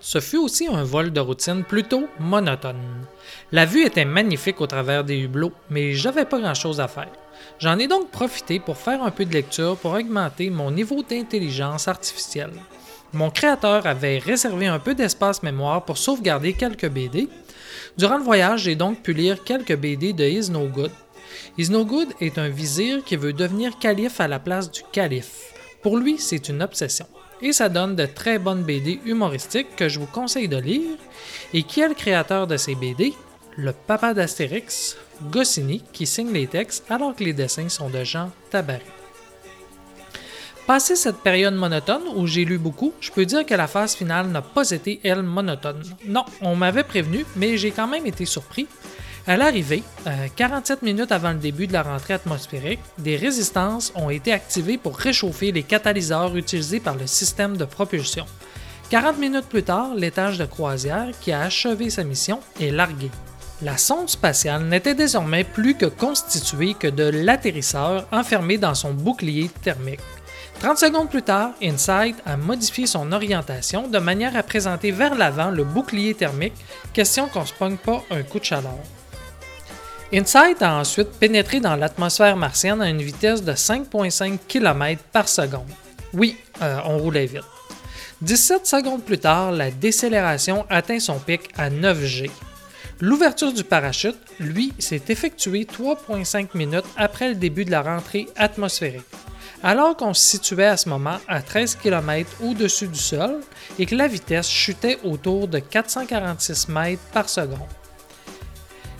Ce 0.00 0.20
fut 0.20 0.38
aussi 0.38 0.66
un 0.66 0.82
vol 0.82 1.12
de 1.12 1.20
routine 1.20 1.62
plutôt 1.62 2.08
monotone. 2.18 3.06
La 3.52 3.66
vue 3.66 3.84
était 3.84 4.04
magnifique 4.04 4.60
au 4.60 4.66
travers 4.66 5.04
des 5.04 5.18
hublots, 5.18 5.52
mais 5.70 5.94
j'avais 5.94 6.24
pas 6.24 6.40
grand 6.40 6.54
chose 6.54 6.80
à 6.80 6.88
faire. 6.88 7.12
J'en 7.58 7.78
ai 7.78 7.86
donc 7.86 8.10
profité 8.10 8.58
pour 8.58 8.76
faire 8.76 9.02
un 9.02 9.10
peu 9.10 9.24
de 9.24 9.32
lecture 9.32 9.76
pour 9.76 9.92
augmenter 9.92 10.50
mon 10.50 10.70
niveau 10.70 11.02
d'intelligence 11.02 11.86
artificielle. 11.86 12.52
Mon 13.12 13.30
créateur 13.30 13.86
avait 13.86 14.18
réservé 14.18 14.66
un 14.66 14.78
peu 14.78 14.94
d'espace 14.94 15.42
mémoire 15.42 15.84
pour 15.84 15.98
sauvegarder 15.98 16.52
quelques 16.52 16.88
BD. 16.88 17.28
Durant 17.96 18.18
le 18.18 18.24
voyage, 18.24 18.62
j'ai 18.62 18.74
donc 18.74 19.02
pu 19.02 19.12
lire 19.12 19.44
quelques 19.44 19.76
BD 19.76 20.12
de 20.12 20.24
Is 20.24 20.50
No 20.50 20.68
est 22.20 22.38
un 22.38 22.48
vizir 22.48 23.04
qui 23.04 23.16
veut 23.16 23.32
devenir 23.32 23.78
calife 23.78 24.20
à 24.20 24.26
la 24.26 24.38
place 24.40 24.70
du 24.70 24.82
calife. 24.92 25.52
Pour 25.82 25.96
lui, 25.96 26.18
c'est 26.18 26.48
une 26.48 26.62
obsession 26.62 27.06
et 27.42 27.52
ça 27.52 27.68
donne 27.68 27.96
de 27.96 28.06
très 28.06 28.38
bonnes 28.38 28.62
BD 28.62 29.00
humoristiques 29.04 29.76
que 29.76 29.88
je 29.88 29.98
vous 29.98 30.06
conseille 30.06 30.48
de 30.48 30.58
lire. 30.58 30.96
Et 31.52 31.62
qui 31.62 31.80
est 31.80 31.88
le 31.88 31.94
créateur 31.94 32.46
de 32.46 32.56
ces 32.56 32.74
BD 32.74 33.14
Le 33.56 33.72
papa 33.72 34.14
d'Astérix, 34.14 34.96
Goscinny, 35.30 35.82
qui 35.92 36.06
signe 36.06 36.32
les 36.32 36.46
textes 36.46 36.84
alors 36.90 37.14
que 37.14 37.24
les 37.24 37.32
dessins 37.32 37.68
sont 37.68 37.90
de 37.90 38.04
Jean 38.04 38.30
Tabaré. 38.50 38.82
Passé 40.66 40.94
cette 40.94 41.16
période 41.16 41.54
monotone 41.54 42.04
où 42.14 42.28
j'ai 42.28 42.44
lu 42.44 42.56
beaucoup, 42.56 42.92
je 43.00 43.10
peux 43.10 43.26
dire 43.26 43.44
que 43.44 43.54
la 43.54 43.66
phase 43.66 43.96
finale 43.96 44.28
n'a 44.28 44.42
pas 44.42 44.70
été, 44.70 45.00
elle, 45.02 45.22
monotone. 45.22 45.82
Non, 46.06 46.24
on 46.42 46.54
m'avait 46.54 46.84
prévenu, 46.84 47.24
mais 47.34 47.56
j'ai 47.56 47.72
quand 47.72 47.88
même 47.88 48.06
été 48.06 48.24
surpris. 48.24 48.68
À 49.26 49.36
l'arrivée, 49.36 49.82
euh, 50.06 50.28
47 50.34 50.82
minutes 50.82 51.12
avant 51.12 51.32
le 51.32 51.38
début 51.38 51.66
de 51.66 51.74
la 51.74 51.82
rentrée 51.82 52.14
atmosphérique, 52.14 52.80
des 52.98 53.16
résistances 53.16 53.92
ont 53.94 54.08
été 54.08 54.32
activées 54.32 54.78
pour 54.78 54.96
réchauffer 54.96 55.52
les 55.52 55.62
catalyseurs 55.62 56.36
utilisés 56.36 56.80
par 56.80 56.96
le 56.96 57.06
système 57.06 57.56
de 57.56 57.66
propulsion. 57.66 58.24
40 58.88 59.18
minutes 59.18 59.46
plus 59.46 59.62
tard, 59.62 59.94
l'étage 59.94 60.38
de 60.38 60.46
croisière, 60.46 61.08
qui 61.20 61.32
a 61.32 61.42
achevé 61.42 61.90
sa 61.90 62.02
mission, 62.02 62.40
est 62.60 62.70
largué. 62.70 63.10
La 63.62 63.76
sonde 63.76 64.08
spatiale 64.08 64.64
n'était 64.64 64.94
désormais 64.94 65.44
plus 65.44 65.74
que 65.74 65.84
constituée 65.84 66.72
que 66.72 66.88
de 66.88 67.04
l'atterrisseur 67.04 68.08
enfermé 68.10 68.56
dans 68.56 68.74
son 68.74 68.94
bouclier 68.94 69.50
thermique. 69.62 70.00
30 70.60 70.78
secondes 70.78 71.10
plus 71.10 71.22
tard, 71.22 71.50
InSight 71.62 72.16
a 72.24 72.38
modifié 72.38 72.86
son 72.86 73.12
orientation 73.12 73.86
de 73.86 73.98
manière 73.98 74.34
à 74.36 74.42
présenter 74.42 74.90
vers 74.90 75.14
l'avant 75.14 75.50
le 75.50 75.64
bouclier 75.64 76.14
thermique, 76.14 76.54
question 76.94 77.28
qu'on 77.28 77.42
ne 77.42 77.46
se 77.46 77.54
pogne 77.54 77.76
pas 77.76 78.02
un 78.10 78.22
coup 78.22 78.38
de 78.38 78.44
chaleur. 78.44 78.78
InSight 80.12 80.60
a 80.60 80.74
ensuite 80.74 81.10
pénétré 81.20 81.60
dans 81.60 81.76
l'atmosphère 81.76 82.36
martienne 82.36 82.82
à 82.82 82.90
une 82.90 83.00
vitesse 83.00 83.44
de 83.44 83.52
5,5 83.52 84.38
km 84.48 85.00
par 85.12 85.28
seconde. 85.28 85.68
Oui, 86.12 86.36
euh, 86.62 86.78
on 86.84 86.98
roulait 86.98 87.26
vite. 87.26 87.44
17 88.20 88.66
secondes 88.66 89.04
plus 89.04 89.18
tard, 89.18 89.52
la 89.52 89.70
décélération 89.70 90.66
atteint 90.68 90.98
son 90.98 91.20
pic 91.20 91.42
à 91.56 91.70
9 91.70 92.04
G. 92.04 92.30
L'ouverture 93.00 93.52
du 93.52 93.62
parachute, 93.62 94.18
lui, 94.40 94.72
s'est 94.80 95.00
effectuée 95.08 95.64
3,5 95.64 96.48
minutes 96.54 96.84
après 96.96 97.28
le 97.28 97.36
début 97.36 97.64
de 97.64 97.70
la 97.70 97.82
rentrée 97.82 98.26
atmosphérique. 98.34 99.06
Alors 99.62 99.96
qu'on 99.96 100.12
se 100.12 100.26
situait 100.26 100.66
à 100.66 100.76
ce 100.76 100.88
moment 100.88 101.18
à 101.28 101.40
13 101.40 101.76
km 101.76 102.28
au-dessus 102.42 102.88
du 102.88 102.98
sol 102.98 103.40
et 103.78 103.86
que 103.86 103.94
la 103.94 104.08
vitesse 104.08 104.48
chutait 104.48 104.98
autour 105.04 105.46
de 105.46 105.60
446 105.60 106.68
mètres 106.68 107.02
par 107.12 107.28
seconde. 107.28 107.60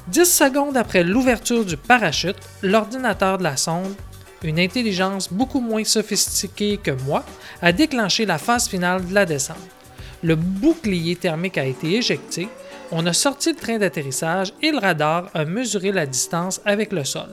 10 0.08 0.24
secondes 0.24 0.76
après 0.76 1.04
l'ouverture 1.04 1.64
du 1.64 1.76
parachute, 1.76 2.36
l'ordinateur 2.62 3.38
de 3.38 3.44
la 3.44 3.56
sonde, 3.56 3.94
une 4.42 4.58
intelligence 4.58 5.32
beaucoup 5.32 5.60
moins 5.60 5.84
sophistiquée 5.84 6.78
que 6.78 6.90
moi, 6.90 7.24
a 7.62 7.72
déclenché 7.72 8.26
la 8.26 8.38
phase 8.38 8.68
finale 8.68 9.06
de 9.06 9.14
la 9.14 9.26
descente. 9.26 9.56
Le 10.22 10.36
bouclier 10.36 11.16
thermique 11.16 11.58
a 11.58 11.64
été 11.64 11.94
éjecté, 11.94 12.48
on 12.90 13.06
a 13.06 13.12
sorti 13.12 13.50
le 13.50 13.56
train 13.56 13.78
d'atterrissage 13.78 14.52
et 14.62 14.72
le 14.72 14.78
radar 14.78 15.28
a 15.34 15.44
mesuré 15.44 15.92
la 15.92 16.06
distance 16.06 16.60
avec 16.64 16.92
le 16.92 17.04
sol. 17.04 17.28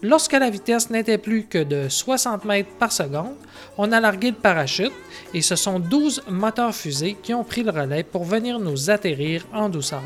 Lorsque 0.00 0.32
la 0.32 0.48
vitesse 0.48 0.90
n'était 0.90 1.18
plus 1.18 1.46
que 1.46 1.62
de 1.62 1.88
60 1.88 2.44
mètres 2.44 2.70
par 2.78 2.92
seconde, 2.92 3.34
on 3.76 3.90
a 3.90 4.00
largué 4.00 4.30
le 4.30 4.36
parachute 4.36 4.92
et 5.34 5.42
ce 5.42 5.56
sont 5.56 5.80
12 5.80 6.22
moteurs 6.28 6.74
fusées 6.74 7.16
qui 7.20 7.34
ont 7.34 7.44
pris 7.44 7.64
le 7.64 7.72
relais 7.72 8.04
pour 8.04 8.24
venir 8.24 8.60
nous 8.60 8.90
atterrir 8.90 9.44
en 9.52 9.68
douceur. 9.68 10.02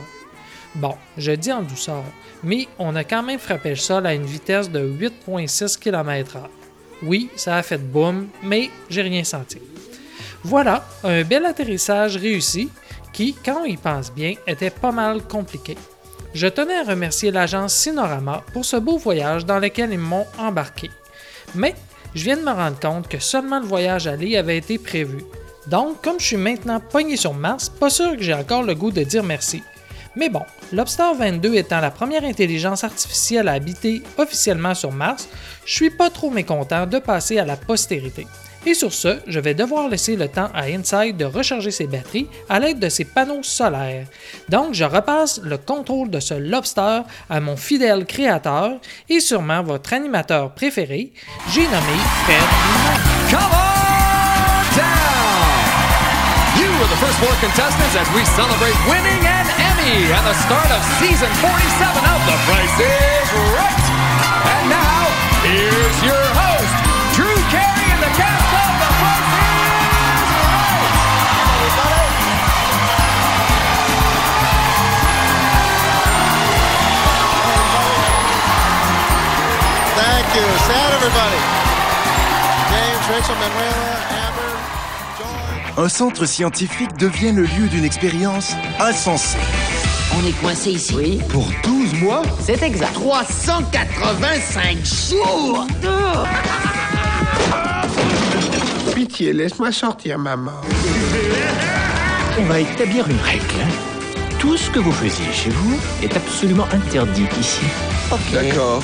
Bon, 0.74 0.94
je 1.18 1.32
dis 1.32 1.52
en 1.52 1.62
douceur, 1.62 2.02
mais 2.42 2.66
on 2.78 2.96
a 2.96 3.04
quand 3.04 3.22
même 3.22 3.38
frappé 3.38 3.70
le 3.70 3.76
sol 3.76 4.06
à 4.06 4.14
une 4.14 4.24
vitesse 4.24 4.70
de 4.70 4.80
8,6 4.80 5.78
km/h. 5.78 6.48
Oui, 7.02 7.28
ça 7.36 7.56
a 7.56 7.62
fait 7.62 7.78
boum, 7.78 8.28
mais 8.42 8.70
j'ai 8.88 9.02
rien 9.02 9.24
senti. 9.24 9.58
Voilà, 10.44 10.84
un 11.04 11.22
bel 11.22 11.44
atterrissage 11.44 12.16
réussi 12.16 12.70
qui, 13.12 13.34
quand 13.44 13.62
on 13.62 13.64
y 13.66 13.76
pense 13.76 14.12
bien, 14.12 14.34
était 14.46 14.70
pas 14.70 14.92
mal 14.92 15.22
compliqué. 15.22 15.76
Je 16.32 16.46
tenais 16.46 16.78
à 16.78 16.84
remercier 16.84 17.30
l'agence 17.30 17.74
Sinorama 17.74 18.42
pour 18.54 18.64
ce 18.64 18.76
beau 18.76 18.96
voyage 18.96 19.44
dans 19.44 19.58
lequel 19.58 19.92
ils 19.92 19.98
m'ont 19.98 20.26
embarqué. 20.38 20.90
Mais 21.54 21.74
je 22.14 22.24
viens 22.24 22.38
de 22.38 22.42
me 22.42 22.50
rendre 22.50 22.80
compte 22.80 23.08
que 23.08 23.18
seulement 23.18 23.60
le 23.60 23.66
voyage 23.66 24.06
aller 24.06 24.38
avait 24.38 24.56
été 24.56 24.78
prévu. 24.78 25.18
Donc, 25.66 26.02
comme 26.02 26.18
je 26.18 26.26
suis 26.26 26.36
maintenant 26.36 26.80
pogné 26.80 27.16
sur 27.16 27.34
Mars, 27.34 27.68
pas 27.68 27.90
sûr 27.90 28.16
que 28.16 28.22
j'ai 28.22 28.34
encore 28.34 28.62
le 28.62 28.74
goût 28.74 28.90
de 28.90 29.02
dire 29.02 29.22
merci. 29.22 29.62
Mais 30.14 30.28
bon, 30.28 30.42
Lobster 30.72 31.10
22 31.18 31.54
étant 31.54 31.80
la 31.80 31.90
première 31.90 32.24
intelligence 32.24 32.84
artificielle 32.84 33.48
à 33.48 33.52
habiter 33.52 34.02
officiellement 34.18 34.74
sur 34.74 34.92
Mars, 34.92 35.28
je 35.64 35.72
suis 35.72 35.90
pas 35.90 36.10
trop 36.10 36.30
mécontent 36.30 36.86
de 36.86 36.98
passer 36.98 37.38
à 37.38 37.44
la 37.44 37.56
postérité. 37.56 38.26
Et 38.64 38.74
sur 38.74 38.92
ce, 38.92 39.18
je 39.26 39.40
vais 39.40 39.54
devoir 39.54 39.88
laisser 39.88 40.14
le 40.14 40.28
temps 40.28 40.50
à 40.54 40.66
Inside 40.66 41.16
de 41.16 41.24
recharger 41.24 41.72
ses 41.72 41.88
batteries 41.88 42.28
à 42.48 42.60
l'aide 42.60 42.78
de 42.78 42.88
ses 42.88 43.04
panneaux 43.04 43.42
solaires. 43.42 44.06
Donc, 44.48 44.74
je 44.74 44.84
repasse 44.84 45.40
le 45.42 45.58
contrôle 45.58 46.10
de 46.10 46.20
ce 46.20 46.34
lobster 46.34 47.00
à 47.28 47.40
mon 47.40 47.56
fidèle 47.56 48.06
créateur 48.06 48.78
et 49.08 49.18
sûrement 49.18 49.62
votre 49.62 49.92
animateur 49.94 50.52
préféré, 50.52 51.12
j'ai 51.52 51.64
nommé 51.64 51.98
Fred! 52.24 52.82
Are 56.82 56.90
the 56.90 56.96
first 56.96 57.14
four 57.22 57.30
contestants 57.38 57.94
as 57.94 58.10
we 58.10 58.26
celebrate 58.34 58.74
winning 58.90 59.22
an 59.22 59.46
Emmy 59.70 60.10
and 60.10 60.26
the 60.26 60.34
start 60.34 60.66
of 60.66 60.82
season 60.98 61.30
47 61.38 61.46
of 61.46 62.20
The 62.26 62.34
Price 62.42 62.74
is 62.74 63.28
Right. 63.54 63.86
And 64.50 64.66
now, 64.66 65.06
here's 65.46 65.98
your 66.02 66.26
host, 66.34 66.74
Drew 67.14 67.38
Carey 67.54 67.86
and 67.86 68.02
the 68.02 68.10
cast 68.18 68.50
of 68.50 68.70
The 68.82 68.90
Price 68.98 69.30
is 71.62 71.74
Right. 71.86 72.18
Thank 80.02 80.26
you. 80.34 80.46
Sad 80.66 80.90
everybody. 80.98 81.38
James, 82.74 83.06
Rachel, 83.06 83.38
Manuela. 83.38 84.21
Un 85.78 85.88
centre 85.88 86.26
scientifique 86.26 86.96
devient 86.98 87.32
le 87.32 87.42
lieu 87.44 87.66
d'une 87.70 87.84
expérience 87.84 88.52
insensée. 88.78 89.38
On 90.14 90.26
est 90.26 90.38
coincé 90.40 90.72
ici. 90.72 90.94
Oui. 90.94 91.20
Pour 91.30 91.46
12 91.64 91.94
mois 91.94 92.22
C'est 92.40 92.62
exact. 92.62 92.92
385 92.92 94.78
jours 94.84 95.66
Pitié, 98.94 99.32
laisse-moi 99.32 99.72
sortir, 99.72 100.18
maman. 100.18 100.52
On 102.38 102.44
va 102.44 102.60
établir 102.60 103.08
une 103.08 103.20
règle. 103.20 103.42
Tout 104.38 104.58
ce 104.58 104.68
que 104.70 104.78
vous 104.78 104.92
faisiez 104.92 105.32
chez 105.32 105.50
vous 105.50 105.78
est 106.02 106.14
absolument 106.14 106.66
interdit 106.72 107.26
ici. 107.40 107.64
Ok. 108.10 108.20
D'accord. 108.32 108.82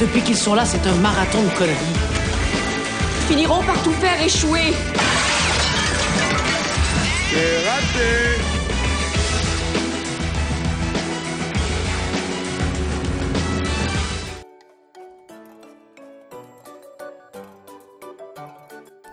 Depuis 0.00 0.22
qu'ils 0.22 0.36
sont 0.36 0.54
là, 0.54 0.64
c'est 0.64 0.86
un 0.86 0.94
marathon 0.96 1.42
de 1.42 1.48
conneries. 1.50 1.95
Finiront 3.28 3.62
par 3.64 3.82
tout 3.82 3.90
faire 3.92 4.22
échouer. 4.22 4.72
C'est 7.28 7.68
raté. 7.68 8.56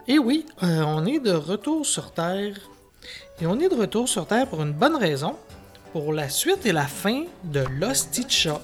Et 0.08 0.20
oui, 0.20 0.46
euh, 0.62 0.84
on 0.86 1.06
est 1.06 1.20
de 1.20 1.32
retour 1.32 1.86
sur 1.86 2.12
Terre. 2.12 2.54
Et 3.42 3.48
on 3.48 3.60
est 3.60 3.70
de 3.70 3.76
retour 3.76 4.08
sur 4.08 4.28
Terre 4.28 4.48
pour 4.48 4.62
une 4.62 4.74
bonne 4.74 4.96
raison. 4.96 5.36
Pour 5.92 6.14
la 6.14 6.30
suite 6.30 6.68
et 6.68 6.72
la 6.72 6.86
fin 6.86 7.24
de 7.46 7.64
l'Osticha. 7.80 8.62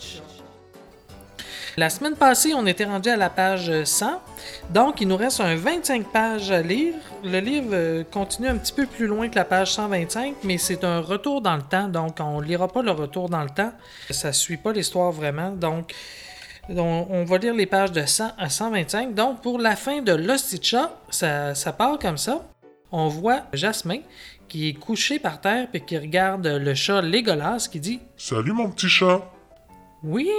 La 1.80 1.90
semaine 1.90 2.16
passée, 2.16 2.54
on 2.54 2.66
était 2.66 2.84
rendu 2.84 3.08
à 3.08 3.16
la 3.16 3.30
page 3.30 3.86
100. 3.86 4.22
Donc, 4.70 5.00
il 5.00 5.08
nous 5.08 5.16
reste 5.16 5.40
un 5.40 5.56
25 5.56 6.12
pages 6.12 6.52
à 6.52 6.62
lire. 6.62 6.94
Le 7.24 7.40
livre 7.40 7.70
euh, 7.72 8.04
continue 8.04 8.50
un 8.50 8.58
petit 8.58 8.74
peu 8.74 8.86
plus 8.86 9.08
loin 9.08 9.30
que 9.30 9.36
la 9.36 9.46
page 9.46 9.72
125, 9.72 10.36
mais 10.44 10.58
c'est 10.58 10.84
un 10.84 11.00
retour 11.00 11.42
dans 11.42 11.56
le 11.56 11.62
temps. 11.62 11.88
Donc, 11.88 12.18
on 12.20 12.42
ne 12.42 12.46
lira 12.46 12.68
pas 12.68 12.82
le 12.82 12.92
retour 12.92 13.30
dans 13.30 13.44
le 13.44 13.50
temps. 13.50 13.72
Ça 14.10 14.28
ne 14.28 14.34
suit 14.34 14.58
pas 14.58 14.74
l'histoire 14.74 15.14
vraiment. 15.14 15.52
Donc, 15.52 15.94
on, 16.68 17.08
on 17.10 17.24
va 17.24 17.38
lire 17.38 17.54
les 17.54 17.66
pages 17.66 17.94
de 17.94 18.06
100 18.06 18.32
à 18.38 18.50
125. 18.50 19.14
Donc, 19.14 19.42
pour 19.42 19.58
la 19.58 19.78
fin 19.78 20.02
de 20.02 20.12
l'Osticha, 20.12 20.92
ça, 21.10 21.56
ça 21.56 21.72
part 21.72 21.98
comme 21.98 22.18
ça. 22.18 22.44
on 22.92 23.08
voit 23.08 23.44
Jasmin 23.54 24.00
qui 24.50 24.68
est 24.68 24.74
couché 24.74 25.18
par 25.18 25.40
terre 25.40 25.70
puis 25.72 25.80
qui 25.80 25.98
regarde 25.98 26.46
le 26.46 26.74
chat 26.74 27.02
Légolas 27.02 27.70
qui 27.72 27.80
dit 27.80 28.02
Salut 28.18 28.52
mon 28.52 28.70
petit 28.70 28.90
chat. 28.90 29.22
Oui. 30.04 30.30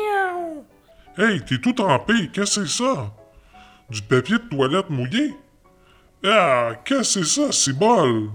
Hey, 1.22 1.42
t'es 1.42 1.58
tout 1.58 1.74
trempé, 1.74 2.30
qu'est-ce 2.32 2.60
que 2.60 2.66
c'est 2.66 2.82
ça? 2.82 3.12
Du 3.90 4.00
papier 4.00 4.38
de 4.38 4.56
toilette 4.56 4.88
mouillé? 4.88 5.34
Ah, 6.24 6.70
qu'est-ce 6.82 7.18
que 7.18 7.24
c'est 7.26 7.42
ça, 7.42 7.52
c'est 7.52 7.78
bol? 7.78 8.30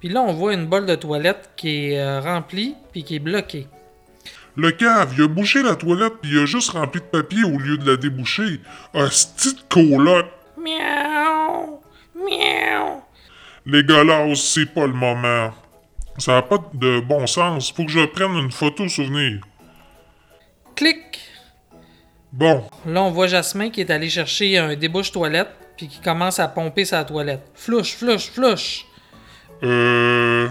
Puis 0.00 0.08
là, 0.08 0.20
on 0.22 0.32
voit 0.32 0.54
une 0.54 0.66
bolle 0.66 0.86
de 0.86 0.96
toilette 0.96 1.50
qui 1.56 1.92
est 1.92 2.00
euh, 2.00 2.20
remplie 2.20 2.74
puis 2.90 3.04
qui 3.04 3.14
est 3.14 3.20
bloquée. 3.20 3.68
Le 4.56 4.72
cave, 4.72 5.14
il 5.16 5.22
a 5.22 5.28
bouché 5.28 5.62
la 5.62 5.76
toilette 5.76 6.14
puis 6.20 6.32
il 6.32 6.40
a 6.40 6.44
juste 6.44 6.70
rempli 6.70 7.00
de 7.00 7.06
papier 7.06 7.44
au 7.44 7.56
lieu 7.56 7.78
de 7.78 7.88
la 7.88 7.96
déboucher. 7.96 8.60
Hostie 8.92 9.54
de 9.54 9.60
coloc! 9.68 10.26
Miaou! 10.58 11.82
Miaou! 12.16 13.02
Les 13.64 13.84
gars 13.84 14.02
c'est 14.34 14.66
pas 14.66 14.88
le 14.88 14.92
moment. 14.92 15.52
Ça 16.18 16.38
a 16.38 16.42
pas 16.42 16.58
de 16.74 16.98
bon 16.98 17.28
sens. 17.28 17.70
Faut 17.70 17.84
que 17.84 17.92
je 17.92 18.04
prenne 18.06 18.34
une 18.34 18.50
photo 18.50 18.88
souvenir. 18.88 19.40
Clic! 20.74 21.25
Bon, 22.36 22.62
Là, 22.84 23.02
on 23.02 23.10
voit 23.10 23.28
Jasmin 23.28 23.70
qui 23.70 23.80
est 23.80 23.90
allé 23.90 24.10
chercher 24.10 24.58
un 24.58 24.76
débouche 24.76 25.10
toilette 25.10 25.48
puis 25.78 25.88
qui 25.88 26.00
commence 26.00 26.38
à 26.38 26.48
pomper 26.48 26.84
sa 26.84 27.02
toilette. 27.02 27.50
Flouche, 27.54 27.96
flouche, 27.96 28.30
flouche! 28.30 28.84
euh... 29.62 30.46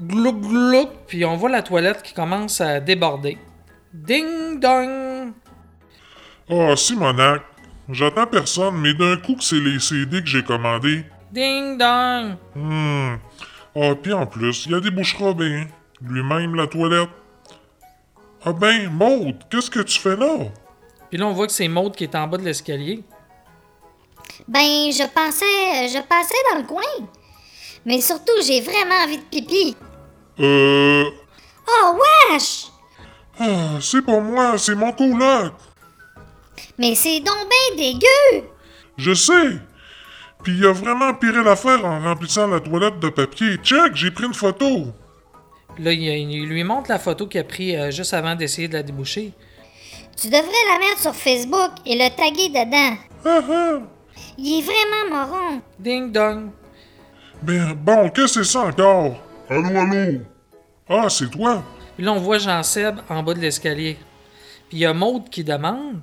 Glouc, 0.00 0.40
glouc! 0.40 0.88
Puis 1.06 1.26
on 1.26 1.36
voit 1.36 1.50
la 1.50 1.60
toilette 1.60 2.02
qui 2.02 2.14
commence 2.14 2.62
à 2.62 2.80
déborder. 2.80 3.36
Ding 3.92 4.58
dong! 4.58 5.32
Ah, 6.48 6.74
Simonac. 6.76 7.42
J'attends 7.90 8.26
personne, 8.26 8.76
mais 8.76 8.94
d'un 8.94 9.16
coup 9.18 9.34
que 9.34 9.44
c'est 9.44 9.60
les 9.60 9.80
CD 9.80 10.22
que 10.22 10.26
j'ai 10.26 10.42
commandés. 10.42 11.04
Ding 11.30 11.76
dong! 11.76 12.36
Hmm. 12.54 13.16
Ah, 13.76 13.94
puis 14.02 14.14
en 14.14 14.24
plus, 14.24 14.64
il 14.64 14.72
y 14.72 14.74
a 14.76 14.80
des 14.80 14.90
boucheras 14.90 15.34
bien. 15.34 15.66
Lui-même, 16.00 16.54
la 16.54 16.66
toilette. 16.66 17.10
Ah 18.46 18.52
ben, 18.54 18.88
Maude, 18.90 19.36
qu'est-ce 19.50 19.70
que 19.70 19.80
tu 19.80 19.98
fais 19.98 20.16
là? 20.16 20.36
Puis 21.08 21.18
là, 21.18 21.26
on 21.26 21.32
voit 21.32 21.46
que 21.46 21.52
c'est 21.52 21.68
Maude 21.68 21.94
qui 21.94 22.04
est 22.04 22.14
en 22.14 22.26
bas 22.26 22.36
de 22.36 22.44
l'escalier. 22.44 23.02
Ben, 24.46 24.90
je 24.92 25.06
pensais, 25.08 25.88
je 25.88 26.02
passais 26.02 26.34
dans 26.52 26.60
le 26.60 26.66
coin. 26.66 27.06
Mais 27.84 28.00
surtout, 28.00 28.32
j'ai 28.46 28.60
vraiment 28.60 29.02
envie 29.04 29.18
de 29.18 29.22
pipi. 29.22 29.76
Euh... 30.40 31.04
Oh, 31.66 31.98
wesh! 32.30 32.66
Ah, 33.40 33.78
c'est 33.80 34.02
pas 34.02 34.20
moi, 34.20 34.58
c'est 34.58 34.74
mon 34.74 34.92
coloc. 34.92 35.52
Mais 36.78 36.94
c'est 36.94 37.20
donc 37.20 37.36
ben 37.48 37.76
dégueu! 37.76 38.48
Je 38.96 39.14
sais. 39.14 39.58
Puis 40.42 40.56
il 40.58 40.66
a 40.66 40.72
vraiment 40.72 41.14
piré 41.14 41.42
l'affaire 41.42 41.84
en 41.84 42.00
remplissant 42.00 42.46
la 42.46 42.60
toilette 42.60 43.00
de 43.00 43.08
papier. 43.08 43.56
Check, 43.56 43.94
j'ai 43.94 44.10
pris 44.10 44.24
une 44.24 44.34
photo. 44.34 44.86
Là, 45.78 45.92
il, 45.92 46.46
lui 46.46 46.64
montre 46.64 46.90
la 46.90 46.98
photo 46.98 47.26
qu'il 47.26 47.40
a 47.40 47.44
pris 47.44 47.76
euh, 47.76 47.90
juste 47.90 48.14
avant 48.14 48.34
d'essayer 48.34 48.68
de 48.68 48.74
la 48.74 48.82
déboucher. 48.82 49.32
Tu 50.20 50.28
devrais 50.28 50.42
la 50.72 50.78
mettre 50.78 51.00
sur 51.00 51.14
Facebook 51.14 51.70
et 51.86 51.94
le 51.94 52.08
taguer 52.10 52.48
dedans. 52.48 52.96
Ah 53.24 53.40
ah. 53.50 53.78
Il 54.36 54.58
est 54.58 54.62
vraiment 54.62 55.26
moron. 55.26 55.60
Ding 55.78 56.10
dong! 56.12 56.50
Ben, 57.42 57.72
bon, 57.74 58.10
qu'est-ce 58.10 58.38
que 58.38 58.42
c'est 58.44 58.52
ça 58.52 58.60
encore? 58.66 59.22
Allô, 59.48 59.68
allô? 59.78 60.20
Ah, 60.88 61.08
c'est 61.08 61.30
toi? 61.30 61.62
Puis 61.96 62.04
là, 62.04 62.12
on 62.12 62.20
voit 62.20 62.38
Jean-Seb 62.38 62.98
en 63.08 63.22
bas 63.22 63.34
de 63.34 63.40
l'escalier. 63.40 63.96
Puis 64.68 64.78
il 64.78 64.80
y 64.80 64.86
a 64.86 64.92
Maude 64.92 65.28
qui 65.30 65.44
demande. 65.44 66.00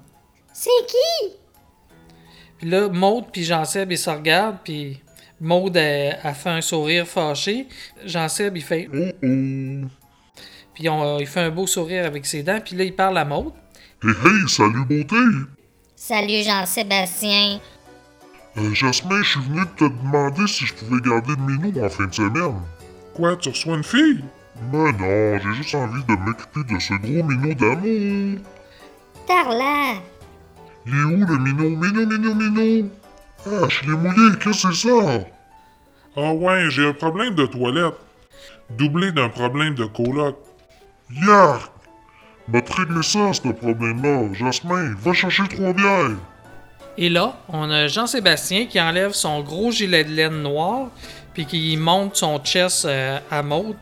C'est 0.54 0.70
qui? 0.88 1.34
Puis 2.58 2.70
là, 2.70 2.88
Maude 2.88 3.26
puis 3.32 3.44
Jean-Seb, 3.44 3.92
ils 3.92 3.98
se 3.98 4.10
regardent, 4.10 4.60
puis 4.64 5.02
Maude, 5.42 5.76
elle 5.76 6.18
fait 6.34 6.50
un 6.50 6.62
sourire 6.62 7.06
fâché. 7.06 7.68
Jean-Seb, 8.06 8.56
il 8.56 8.64
fait... 8.64 8.90
Puis 10.74 10.90
on- 10.90 11.20
il 11.20 11.28
fait 11.28 11.42
un 11.42 11.50
beau 11.52 11.68
sourire 11.68 12.06
avec 12.06 12.26
ses 12.26 12.44
dents, 12.44 12.60
puis 12.64 12.76
là, 12.78 12.86
il 12.86 12.96
parle 12.96 13.18
à 13.18 13.26
Maude. 13.26 13.52
Hey, 14.06 14.12
hey, 14.12 14.48
salut, 14.48 14.86
beauté! 14.86 15.16
Salut 15.96 16.44
Jean-Sébastien. 16.44 17.60
Euh, 18.56 18.72
Jasmin, 18.72 19.24
je 19.24 19.30
suis 19.30 19.40
venu 19.40 19.62
te 19.78 19.86
demander 19.86 20.46
si 20.46 20.68
je 20.68 20.76
pouvais 20.76 21.02
garder 21.02 21.32
le 21.32 21.42
minou 21.42 21.84
en 21.84 21.90
fin 21.90 22.06
de 22.06 22.14
semaine. 22.14 22.54
Quoi, 23.16 23.36
tu 23.38 23.50
reçois 23.50 23.78
une 23.78 23.84
fille? 23.84 24.24
Ben 24.72 24.92
non, 24.92 25.40
j'ai 25.40 25.54
juste 25.56 25.74
envie 25.74 26.04
de 26.04 26.14
m'occuper 26.18 26.72
de 26.72 26.80
ce 26.80 26.94
gros 26.94 27.24
minou 27.24 27.56
d'amour. 27.56 28.42
Tarla. 29.26 29.96
Il 30.86 30.94
est 30.94 31.04
où 31.04 31.26
le 31.26 31.38
minou? 31.40 31.76
Minou, 31.76 32.06
minou, 32.06 32.36
minou! 32.36 32.90
Ah, 33.48 33.68
je 33.70 33.90
l'ai 33.90 33.98
mouillé, 33.98 34.38
qu'est-ce 34.40 34.68
que 34.68 34.74
c'est 34.74 34.88
ça? 34.88 35.26
Ah 36.16 36.32
ouais, 36.32 36.70
j'ai 36.70 36.90
un 36.90 36.94
problème 36.94 37.34
de 37.34 37.48
toilette. 37.48 37.96
Doublé 38.70 39.12
d'un 39.14 39.30
problème 39.30 39.74
de 39.74 39.86
coloc. 39.86 40.38
Yark! 41.10 41.72
Va 42.48 42.62
te 42.62 42.74
régler 42.74 43.02
ça, 43.02 43.34
ce 43.34 43.48
problème-là. 43.48 44.34
Jasmin, 44.34 44.94
va 45.00 45.14
chercher 45.14 45.44
trois 45.48 45.74
bières. 45.74 46.18
Et 46.98 47.10
là, 47.10 47.36
on 47.50 47.70
a 47.72 47.88
Jean-Sébastien 47.88 48.68
qui 48.68 48.80
enlève 48.80 49.14
son 49.14 49.42
gros 49.42 49.72
gilet 49.72 50.04
de 50.04 50.12
laine 50.12 50.42
noir, 50.42 50.90
puis 51.34 51.46
qui 51.46 51.76
monte 51.76 52.16
son 52.16 52.40
chest 52.40 52.86
euh, 52.86 53.20
à 53.32 53.42
Maude. 53.42 53.76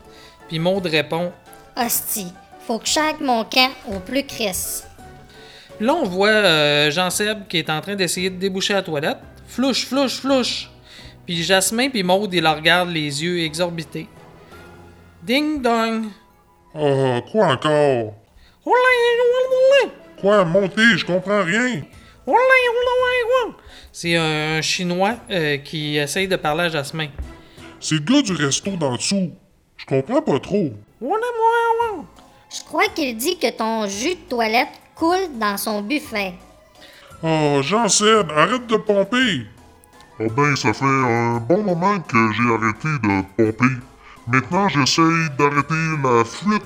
Puis 0.48 0.58
Maude 0.58 0.86
répond. 0.86 1.30
Hostie, 1.76 2.32
faut 2.66 2.78
que 2.78 2.88
chaque 2.88 3.20
mon 3.20 3.44
camp 3.44 3.70
au 3.88 4.00
plus 4.00 4.24
Chris. 4.26 4.82
Puis 5.76 5.86
là, 5.86 5.94
on 5.94 6.04
voit 6.04 6.28
euh, 6.28 6.90
Jean-Seb 6.90 7.46
qui 7.48 7.58
est 7.58 7.70
en 7.70 7.80
train 7.80 7.94
d'essayer 7.94 8.30
de 8.30 8.36
déboucher 8.36 8.72
la 8.74 8.82
toilette. 8.82 9.18
Flouche, 9.46 9.86
flouche, 9.86 10.20
flouche. 10.20 10.70
Puis 11.26 11.42
Jasmin 11.42 11.90
puis 11.90 12.02
Maude, 12.02 12.32
ils 12.34 12.42
la 12.42 12.54
regardent 12.54 12.90
les 12.90 13.22
yeux 13.22 13.40
exorbités. 13.40 14.08
Ding 15.22 15.62
dong. 15.62 16.06
Ah, 16.74 17.20
quoi 17.30 17.46
encore? 17.52 18.14
Quoi, 20.20 20.44
monter, 20.44 20.96
je 20.96 21.04
comprends 21.04 21.42
rien. 21.42 21.82
C'est 23.92 24.16
un 24.16 24.60
Chinois 24.62 25.16
euh, 25.30 25.58
qui 25.58 25.96
essaye 25.98 26.26
de 26.26 26.36
parler 26.36 26.64
à 26.64 26.68
Jasmin. 26.70 27.08
C'est 27.80 27.96
le 27.96 28.00
gars 28.00 28.22
du 28.22 28.32
resto 28.32 28.70
d'en 28.76 28.96
dessous. 28.96 29.32
Je 29.76 29.84
comprends 29.86 30.22
pas 30.22 30.38
trop. 30.40 30.72
Je 31.02 32.64
crois 32.64 32.86
qu'il 32.94 33.16
dit 33.16 33.38
que 33.38 33.50
ton 33.50 33.86
jus 33.86 34.14
de 34.14 34.28
toilette 34.28 34.68
coule 34.94 35.38
dans 35.38 35.56
son 35.56 35.82
buffet. 35.82 36.34
Oh, 37.22 37.60
Jean-Seb, 37.62 38.30
arrête 38.30 38.66
de 38.66 38.76
pomper. 38.76 39.46
Ah 40.20 40.24
ben, 40.34 40.54
ça 40.56 40.72
fait 40.72 40.84
un 40.84 41.38
bon 41.38 41.62
moment 41.62 41.98
que 42.00 42.32
j'ai 42.32 42.54
arrêté 42.54 42.88
de 43.02 43.22
pomper. 43.36 43.74
Maintenant, 44.26 44.68
j'essaye 44.68 45.28
d'arrêter 45.36 45.74
la 46.02 46.24
fuite. 46.24 46.62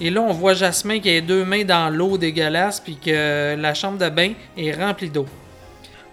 Et 0.00 0.10
là, 0.10 0.20
on 0.20 0.32
voit 0.32 0.54
Jasmin 0.54 1.00
qui 1.00 1.08
a 1.08 1.12
les 1.12 1.20
deux 1.20 1.44
mains 1.44 1.64
dans 1.64 1.94
l'eau 1.94 2.18
dégueulasse, 2.18 2.80
puis 2.80 2.96
que 2.96 3.54
la 3.56 3.74
chambre 3.74 3.98
de 3.98 4.08
bain 4.08 4.32
est 4.56 4.72
remplie 4.72 5.10
d'eau. 5.10 5.26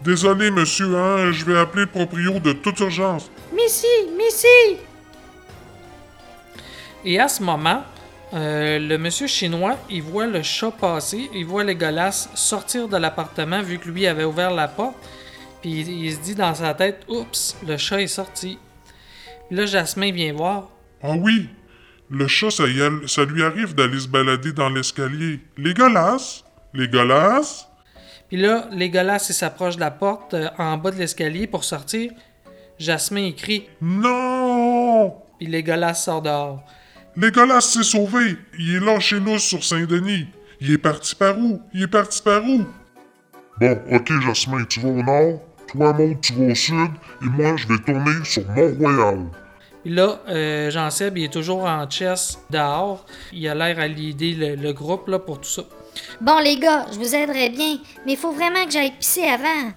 Désolé, 0.02 0.52
monsieur, 0.52 0.96
hein, 0.96 1.32
je 1.32 1.44
vais 1.44 1.58
appeler 1.58 1.84
le 1.84 1.90
proprio 1.90 2.40
de 2.40 2.54
toute 2.54 2.80
urgence. 2.80 3.30
Missy, 3.54 3.88
Missy! 4.18 4.78
Et 7.04 7.20
à 7.20 7.28
ce 7.28 7.42
moment, 7.42 7.84
euh, 8.34 8.80
le 8.80 8.98
monsieur 8.98 9.28
chinois, 9.28 9.78
il 9.90 10.04
voit 10.04 10.28
le 10.28 10.44
chat 10.44 10.72
passer, 10.72 11.30
il 11.34 11.46
voit 11.46 11.64
les 11.64 11.74
Legolas 11.74 12.30
sortir 12.36 12.88
de 12.88 12.98
l'appartement 12.98 13.62
vu 13.62 13.80
que 13.80 13.90
lui 13.90 14.06
avait 14.06 14.24
ouvert 14.24 14.52
la 14.52 14.68
porte, 14.68 14.96
puis 15.62 15.82
il, 15.82 16.06
il 16.06 16.14
se 16.14 16.20
dit 16.20 16.36
dans 16.36 16.54
sa 16.54 16.74
tête, 16.74 17.04
oups, 17.08 17.58
le 17.68 17.76
chat 17.78 18.02
est 18.02 18.08
sorti. 18.08 18.58
Puis 19.48 19.58
là, 19.58 19.66
Jasmin 19.66 20.12
vient 20.12 20.34
voir. 20.34 20.70
Ah 21.02 21.14
oui, 21.18 21.50
le 22.10 22.28
chat, 22.28 22.50
ça, 22.50 22.68
y 22.68 22.80
est, 22.80 23.08
ça 23.08 23.24
lui 23.26 23.44
arrive 23.44 23.76
d'aller 23.76 24.00
se 24.00 24.08
balader 24.08 24.52
dans 24.52 24.70
l'escalier. 24.70 25.40
Les 25.58 25.74
golasses? 25.74 26.44
Les 26.74 26.88
golasses? 26.88 27.68
Puis 28.30 28.38
là, 28.38 28.68
Legolas, 28.72 29.26
il 29.30 29.34
s'approche 29.34 29.76
de 29.76 29.80
la 29.80 29.90
porte 29.90 30.36
euh, 30.36 30.50
en 30.60 30.78
bas 30.78 30.92
de 30.92 30.98
l'escalier 30.98 31.48
pour 31.48 31.64
sortir. 31.64 32.12
Jasmin, 32.78 33.22
il 33.22 33.36
crie 33.36 33.68
Non! 33.82 35.16
Puis 35.40 35.48
Legolas 35.48 35.96
sort 35.96 36.22
dehors. 36.22 36.64
Legolas 37.16 37.62
s'est 37.62 37.84
sauvé. 37.84 38.38
Il 38.58 38.76
est 38.76 38.80
là 38.80 39.00
chez 39.00 39.20
nous 39.20 39.40
sur 39.40 39.64
Saint-Denis. 39.64 40.28
Il 40.62 40.72
est 40.72 40.78
parti 40.78 41.16
par 41.16 41.38
où? 41.40 41.62
Il 41.74 41.84
est 41.84 41.88
parti 41.88 42.22
par 42.22 42.44
où? 42.44 42.66
Bon, 43.60 43.82
ok, 43.92 44.12
Jasmin, 44.22 44.64
tu 44.66 44.80
vas 44.80 44.90
au 44.90 45.04
nord. 45.04 45.42
Toi, 45.68 45.94
Maud, 45.94 46.22
tu 46.22 46.34
vas 46.34 46.52
au 46.52 46.56
sud. 46.56 46.92
Et 47.24 47.26
moi, 47.26 47.56
je 47.58 47.68
vais 47.68 47.80
tourner 47.80 48.24
sur 48.24 48.48
Mont-Royal. 48.50 49.26
Puis 49.84 49.94
là, 49.94 50.20
euh, 50.28 50.70
Jean-Seb, 50.72 51.18
il 51.18 51.26
est 51.26 51.34
toujours 51.34 51.64
en 51.64 51.90
chess 51.90 52.40
dehors. 52.50 53.06
Il 53.32 53.48
a 53.48 53.56
l'air 53.56 53.80
à 53.80 53.88
l'idée 53.88 54.34
le, 54.34 54.56
le 54.56 54.74
groupe 54.74 55.08
là, 55.08 55.20
pour 55.20 55.40
tout 55.40 55.50
ça. 55.50 55.64
Bon, 56.22 56.40
les 56.40 56.58
gars, 56.58 56.86
je 56.92 56.98
vous 56.98 57.16
aiderai 57.16 57.50
bien, 57.50 57.78
mais 58.06 58.14
il 58.14 58.18
faut 58.18 58.32
vraiment 58.32 58.66
que 58.66 58.72
j'aille 58.72 58.92
pisser 58.92 59.24
avant. 59.24 59.72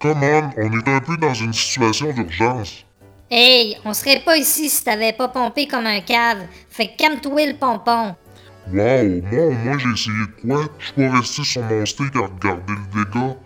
Come 0.00 0.22
on, 0.22 0.50
on 0.58 0.78
est 0.78 0.88
un 0.88 1.00
peu 1.00 1.16
dans 1.16 1.34
une 1.34 1.52
situation 1.52 2.12
d'urgence. 2.12 2.84
Hey, 3.30 3.78
on 3.86 3.94
serait 3.94 4.20
pas 4.20 4.36
ici 4.36 4.68
si 4.68 4.84
t'avais 4.84 5.14
pas 5.14 5.28
pompé 5.28 5.66
comme 5.66 5.86
un 5.86 6.00
cave. 6.00 6.42
Fait 6.68 6.88
que 6.88 6.96
calme-toi 6.98 7.46
le 7.46 7.54
pompon. 7.54 8.14
Wow, 8.72 9.22
moi 9.30 9.46
au 9.46 9.50
moins 9.50 9.78
j'ai 9.78 9.90
essayé 9.90 10.26
de 10.26 10.46
quoi? 10.46 10.64
Je 10.78 10.92
peux 10.92 11.08
rester 11.08 11.42
sur 11.42 11.62
mon 11.62 11.84
steak 11.84 12.14
à 12.16 12.20
regarder 12.20 12.72
le 12.72 13.04
dégât. 13.04 13.36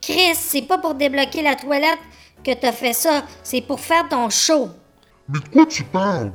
Chris, 0.00 0.34
c'est 0.34 0.62
pas 0.62 0.78
pour 0.78 0.94
débloquer 0.94 1.42
la 1.42 1.56
toilette 1.56 1.98
que 2.44 2.54
t'as 2.54 2.72
fait 2.72 2.92
ça, 2.92 3.24
c'est 3.42 3.60
pour 3.60 3.80
faire 3.80 4.08
ton 4.08 4.30
show. 4.30 4.70
Mais 5.28 5.38
de 5.40 5.48
quoi 5.48 5.66
tu 5.66 5.84
parles? 5.84 6.32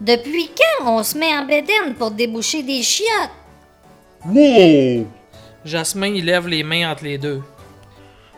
Depuis 0.00 0.50
quand 0.56 0.98
on 0.98 1.02
se 1.02 1.16
met 1.16 1.34
en 1.34 1.46
bédaine 1.46 1.94
pour 1.98 2.10
déboucher 2.10 2.62
des 2.62 2.82
chiottes? 2.82 3.30
Wow! 4.26 5.06
Jasmin, 5.64 6.08
il 6.14 6.24
lève 6.24 6.48
les 6.48 6.62
mains 6.62 6.90
entre 6.90 7.04
les 7.04 7.18
deux. 7.18 7.42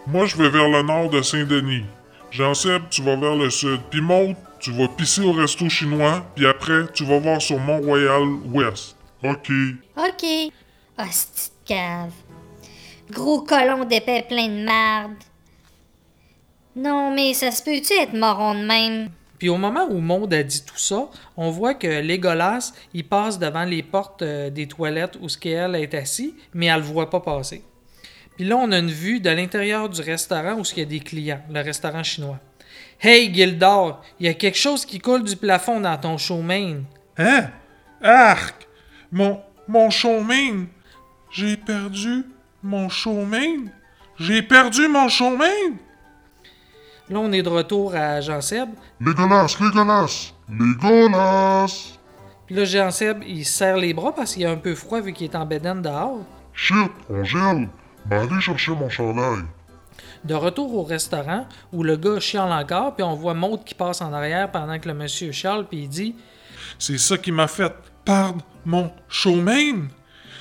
Moi, 0.07 0.27
je 0.27 0.37
vais 0.37 0.49
vers 0.49 0.69
le 0.69 0.83
nord 0.83 1.11
de 1.11 1.23
Saint-Denis. 1.23 1.85
Jean-Seb, 2.31 2.83
tu 2.91 3.03
vas 3.03 3.17
vers 3.17 3.35
le 3.35 3.51
sud. 3.51 3.81
Puis 3.91 4.01
Maud, 4.01 4.37
tu 4.61 4.71
vas 4.73 4.89
pisser 4.89 5.23
au 5.23 5.33
resto 5.33 5.69
chinois. 5.69 6.25
Puis 6.35 6.47
après, 6.47 6.87
tu 6.93 7.05
vas 7.05 7.19
voir 7.19 7.41
sur 7.41 7.59
Mont-Royal-Ouest. 7.59 8.97
OK. 9.25 9.51
OK. 9.97 10.27
Hostie 10.99 11.51
de 11.51 11.69
cave. 11.69 12.13
Gros 13.11 13.43
colon 13.43 13.85
d'épais 13.85 14.25
plein 14.29 14.49
de 14.49 14.65
marde. 14.65 15.17
Non, 16.77 17.11
mais 17.11 17.33
ça 17.33 17.51
se 17.51 17.63
peut-tu 17.63 17.95
être 17.95 18.13
moron 18.13 18.55
de 18.55 18.67
même? 18.67 19.09
Puis 19.39 19.49
au 19.49 19.57
moment 19.57 19.87
où 19.89 19.99
Maud 19.99 20.33
a 20.35 20.43
dit 20.43 20.63
tout 20.63 20.79
ça, 20.79 21.09
on 21.37 21.51
voit 21.51 21.73
que 21.73 21.87
Légolas, 21.87 22.75
il 22.93 23.05
passe 23.05 23.39
devant 23.39 23.65
les 23.65 23.83
portes 23.83 24.21
euh, 24.21 24.51
des 24.51 24.69
toilettes 24.69 25.17
où 25.23 25.29
ce 25.31 25.39
qu'elle 25.39 25.75
est 25.75 25.95
assis, 25.95 26.35
mais 26.53 26.67
elle 26.67 26.81
le 26.81 26.83
voit 26.83 27.09
pas 27.09 27.21
passer. 27.21 27.63
Puis 28.37 28.45
là, 28.45 28.59
on 28.59 28.71
a 28.73 28.79
une 28.79 28.91
vue 28.91 29.21
de 29.21 29.31
l'intérieur 29.31 29.89
du 29.89 30.03
restaurant 30.03 30.55
où 30.55 30.63
il 30.73 30.79
y 30.79 30.83
a 30.83 30.85
des 30.85 31.01
clients, 31.01 31.41
le 31.51 31.63
restaurant 31.63 32.03
chinois. 32.03 32.39
Hey 33.01 33.33
Gildor, 33.33 34.03
il 34.21 34.27
y 34.27 34.29
a 34.29 34.35
quelque 34.35 34.59
chose 34.59 34.85
qui 34.85 34.99
coule 34.99 35.25
du 35.25 35.37
plafond 35.37 35.81
dans 35.81 35.97
ton 35.97 36.19
showmain. 36.19 36.83
Hein? 37.17 37.49
Arc! 38.03 38.67
Mon, 39.11 39.41
mon! 39.67 39.89
J'ai 41.31 41.57
perdu 41.57 42.25
mon 42.63 42.91
showmain? 42.91 43.67
J'ai 44.19 44.43
perdu 44.43 44.89
mon 44.89 45.09
showmain? 45.09 45.77
Là, 47.09 47.21
on 47.21 47.31
est 47.31 47.43
de 47.43 47.49
retour 47.49 47.95
à 47.95 48.21
Jean-Seb. 48.21 48.71
Légolas, 49.01 49.57
Légolas! 49.61 50.33
Légolas! 50.51 51.99
Puis 52.47 52.55
là, 52.57 52.65
Jean-Seb, 52.65 53.23
il 53.25 53.45
serre 53.45 53.77
les 53.77 53.95
bras 53.95 54.13
parce 54.13 54.35
qu'il 54.35 54.45
a 54.45 54.51
un 54.51 54.57
peu 54.57 54.75
froid 54.75 55.01
vu 55.01 55.13
qu'il 55.13 55.31
est 55.31 55.37
en 55.37 55.47
bédaine 55.47 55.83
dehors. 55.83 56.19
Shit, 56.53 56.91
on 57.09 57.23
gèle! 57.23 57.69
Ben 58.07 58.29
allez 58.29 58.41
chercher 58.41 58.73
mon 58.73 58.89
chandail. 58.89 59.45
De 60.25 60.35
retour 60.35 60.75
au 60.75 60.83
restaurant 60.83 61.47
où 61.73 61.85
le 61.85 61.97
gars 61.97 62.19
chiale 62.19 62.51
encore, 62.51 62.95
puis 62.97 63.05
on 63.05 63.15
voit 63.15 63.35
Maud 63.35 63.63
qui 63.65 63.75
passe 63.75 64.01
en 64.01 64.13
arrière 64.13 64.51
pendant 64.51 64.79
que 64.79 64.89
le 64.89 64.95
monsieur 64.95 65.31
chiale, 65.31 65.67
puis 65.69 65.83
il 65.83 65.89
dit 65.89 66.17
C'est 66.79 66.99
ça 66.99 67.17
qui 67.19 67.31
m'a 67.31 67.47
fait 67.47 67.73
perdre 68.05 68.45
mon 68.65 68.91
showmain? 69.09 69.89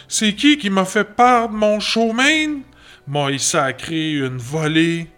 C'est 0.08 0.34
qui 0.34 0.58
qui 0.58 0.72
m'a 0.72 0.86
fait 0.86 1.04
perdre 1.04 1.54
mon 1.54 1.80
showmain? 1.80 2.62
Moi, 3.08 3.34
il 3.34 3.40
sacré 3.40 4.14
une 4.14 4.38
volée? 4.38 5.10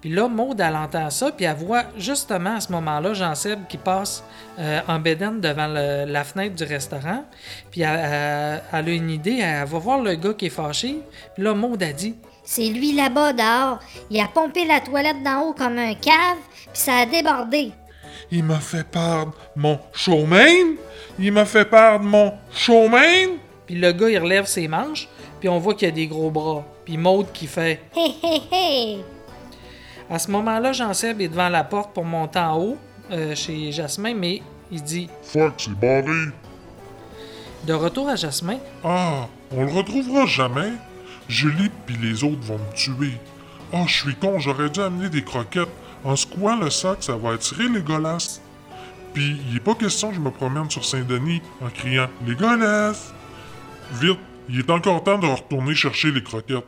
Puis 0.00 0.10
là, 0.10 0.28
Maud, 0.28 0.60
elle 0.60 0.76
entend 0.76 1.10
ça, 1.10 1.32
puis 1.32 1.44
elle 1.44 1.56
voit 1.56 1.84
justement 1.96 2.56
à 2.56 2.60
ce 2.60 2.70
moment-là 2.72 3.14
Jean-Seb 3.14 3.66
qui 3.68 3.78
passe 3.78 4.22
euh, 4.60 4.80
en 4.86 4.98
bédaine 5.00 5.40
devant 5.40 5.66
le- 5.66 6.04
la 6.10 6.22
fenêtre 6.24 6.54
du 6.54 6.62
restaurant. 6.64 7.24
Puis 7.72 7.80
elle, 7.82 7.98
elle- 8.00 8.62
elle 8.72 8.88
a 8.88 8.92
une 8.92 9.10
idée, 9.10 9.38
elle 9.42 9.66
va 9.66 9.78
voir 9.78 9.98
le 10.00 10.14
gars 10.14 10.34
qui 10.34 10.46
est 10.46 10.50
fâché. 10.50 11.00
Puis 11.34 11.42
là, 11.42 11.52
Maud 11.54 11.82
a 11.82 11.92
dit 11.92 12.14
C'est 12.44 12.68
lui 12.68 12.92
là-bas 12.92 13.32
dehors. 13.32 13.78
Il 14.10 14.20
a 14.20 14.28
pompé 14.28 14.64
la 14.64 14.80
toilette 14.80 15.22
d'en 15.24 15.42
haut 15.42 15.52
comme 15.52 15.78
un 15.78 15.94
cave, 15.94 16.38
puis 16.52 16.68
ça 16.74 16.98
a 16.98 17.06
débordé. 17.06 17.72
Il 18.30 18.44
m'a 18.44 18.60
fait 18.60 18.84
perdre 18.84 19.32
mon 19.56 19.78
showmain? 19.92 20.76
Il 21.18 21.32
m'a 21.32 21.44
fait 21.44 21.64
perdre 21.64 22.04
mon 22.04 22.34
showmain? 22.52 23.36
Puis 23.66 23.74
le 23.74 23.90
gars, 23.92 24.08
il 24.10 24.18
relève 24.18 24.46
ses 24.46 24.68
manches, 24.68 25.08
puis 25.40 25.48
on 25.48 25.58
voit 25.58 25.74
qu'il 25.74 25.88
a 25.88 25.90
des 25.90 26.06
gros 26.06 26.30
bras. 26.30 26.64
Puis 26.84 26.96
Maud 26.96 27.26
qui 27.32 27.46
fait 27.46 27.80
Hé 27.96 28.14
hé 28.22 28.42
hé! 28.52 28.98
À 30.10 30.18
ce 30.18 30.30
moment-là, 30.30 30.72
Jean-Seb 30.72 31.20
est 31.20 31.28
devant 31.28 31.48
la 31.48 31.64
porte 31.64 31.92
pour 31.92 32.04
monter 32.04 32.38
en 32.38 32.58
haut 32.58 32.78
euh, 33.10 33.34
chez 33.34 33.72
Jasmin, 33.72 34.14
mais 34.14 34.42
il 34.70 34.82
dit 34.82 35.08
Fuck, 35.22 35.54
c'est 35.58 35.78
barré. 35.78 36.30
De 37.64 37.74
retour 37.74 38.08
à 38.08 38.16
Jasmin, 38.16 38.58
Ah, 38.84 39.26
on 39.52 39.64
le 39.64 39.72
retrouvera 39.72 40.24
jamais. 40.26 40.72
Julie 41.28 41.70
pis 41.86 41.96
les 42.00 42.24
autres 42.24 42.40
vont 42.42 42.58
me 42.58 42.74
tuer. 42.74 43.12
Ah, 43.72 43.84
je 43.86 43.94
suis 44.02 44.14
con, 44.14 44.38
j'aurais 44.38 44.70
dû 44.70 44.80
amener 44.80 45.10
des 45.10 45.22
croquettes. 45.22 45.68
En 46.04 46.16
secouant 46.16 46.56
le 46.56 46.70
sac, 46.70 46.98
ça 47.02 47.16
va 47.16 47.32
attirer 47.32 47.68
les 47.68 47.82
golasses. 47.82 48.40
Puis, 49.12 49.36
il 49.50 49.56
est 49.56 49.60
pas 49.60 49.74
question 49.74 50.10
que 50.10 50.14
je 50.14 50.20
me 50.20 50.30
promène 50.30 50.70
sur 50.70 50.84
Saint-Denis 50.84 51.42
en 51.60 51.68
criant 51.68 52.08
Les 52.26 52.34
golasses! 52.34 53.12
Vite, 53.92 54.18
il 54.48 54.60
est 54.60 54.70
encore 54.70 55.02
temps 55.02 55.18
de 55.18 55.26
retourner 55.26 55.74
chercher 55.74 56.12
les 56.12 56.22
croquettes. 56.22 56.64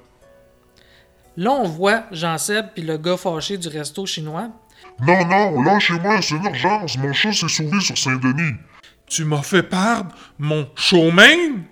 Là 1.41 1.51
on 1.53 1.65
voit 1.65 2.05
Jean-Seb 2.13 2.67
puis 2.75 2.83
le 2.83 2.99
gars 2.99 3.17
fâché 3.17 3.57
du 3.57 3.69
resto 3.69 4.05
chinois. 4.07 4.51
Non, 5.01 5.25
non, 5.27 5.63
lâchez-moi, 5.63 6.21
c'est 6.21 6.37
une 6.37 6.45
urgence. 6.45 6.99
Mon 6.99 7.13
chat 7.13 7.33
s'est 7.33 7.49
sauvé 7.49 7.81
sur 7.81 7.97
Saint-Denis. 7.97 8.55
Tu 9.07 9.25
m'as 9.25 9.43
fait 9.43 9.63
perdre 9.63 10.15
mon 10.39 10.69
showman? 10.77 11.65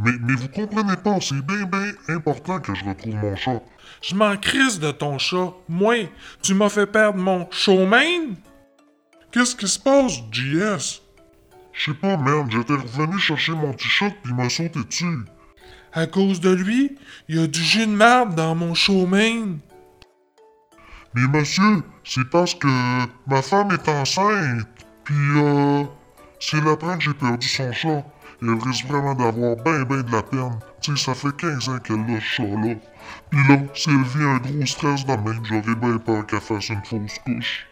Mais, 0.00 0.12
mais 0.20 0.34
vous 0.34 0.48
comprenez 0.48 0.96
pas, 0.96 1.18
c'est 1.20 1.44
bien, 1.44 1.64
bien 1.64 1.92
important 2.08 2.60
que 2.60 2.74
je 2.74 2.84
retrouve 2.84 3.14
mon 3.16 3.34
chat. 3.34 3.60
Je 4.00 4.14
m'en 4.14 4.36
crisse 4.36 4.78
de 4.78 4.92
ton 4.92 5.18
chat. 5.18 5.52
Moi, 5.68 6.08
tu 6.40 6.54
m'as 6.54 6.68
fait 6.68 6.86
perdre 6.86 7.18
mon 7.18 7.48
showman? 7.50 8.36
Qu'est-ce 9.32 9.56
qui 9.56 9.66
se 9.66 9.78
passe, 9.78 10.18
JS? 10.30 11.02
Je 11.72 11.90
sais 11.90 11.98
pas, 12.00 12.16
merde, 12.16 12.50
j'étais 12.50 12.74
revenu 12.74 13.18
chercher 13.18 13.52
mon 13.52 13.72
t-shirt 13.72 14.14
puis 14.22 14.32
il 14.32 14.36
m'a 14.36 14.48
sauté 14.48 14.80
dessus. 14.84 15.24
À 15.92 16.06
cause 16.06 16.40
de 16.40 16.50
lui, 16.50 16.96
il 17.28 17.36
y 17.36 17.42
a 17.42 17.46
du 17.46 17.62
jus 17.62 17.86
de 17.86 17.92
merde 17.92 18.34
dans 18.34 18.54
mon 18.54 18.74
showman. 18.74 19.58
Mais 21.14 21.26
monsieur, 21.26 21.82
c'est 22.04 22.28
parce 22.30 22.54
que 22.54 22.68
ma 23.26 23.42
femme 23.42 23.70
est 23.72 23.88
enceinte. 23.88 24.66
Puis 25.04 25.16
euh, 25.36 25.84
c'est 26.38 26.62
l'après 26.62 26.98
que 26.98 27.04
j'ai 27.04 27.14
perdu 27.14 27.48
son 27.48 27.72
chat. 27.72 28.04
Et 28.40 28.46
elle 28.46 28.58
risque 28.62 28.86
vraiment 28.86 29.14
d'avoir 29.14 29.56
ben 29.56 29.84
ben 29.84 30.02
de 30.02 30.12
la 30.12 30.22
peine. 30.22 30.58
Tu 30.80 30.96
sais, 30.96 31.04
ça 31.06 31.14
fait 31.14 31.34
15 31.36 31.68
ans 31.70 31.78
qu'elle 31.78 32.00
a 32.00 32.20
ce 32.20 32.24
chat-là. 32.24 32.74
Puis 33.30 33.40
là, 33.48 33.58
si 33.74 33.90
elle 33.90 34.02
vit 34.02 34.24
un 34.24 34.38
gros 34.38 34.66
stress 34.66 35.06
de 35.06 35.12
même, 35.12 35.44
j'aurais 35.44 35.74
bien 35.74 35.98
peur 35.98 36.26
qu'elle 36.26 36.40
fasse 36.40 36.68
une 36.68 36.84
fausse 36.84 37.18
couche. 37.24 37.66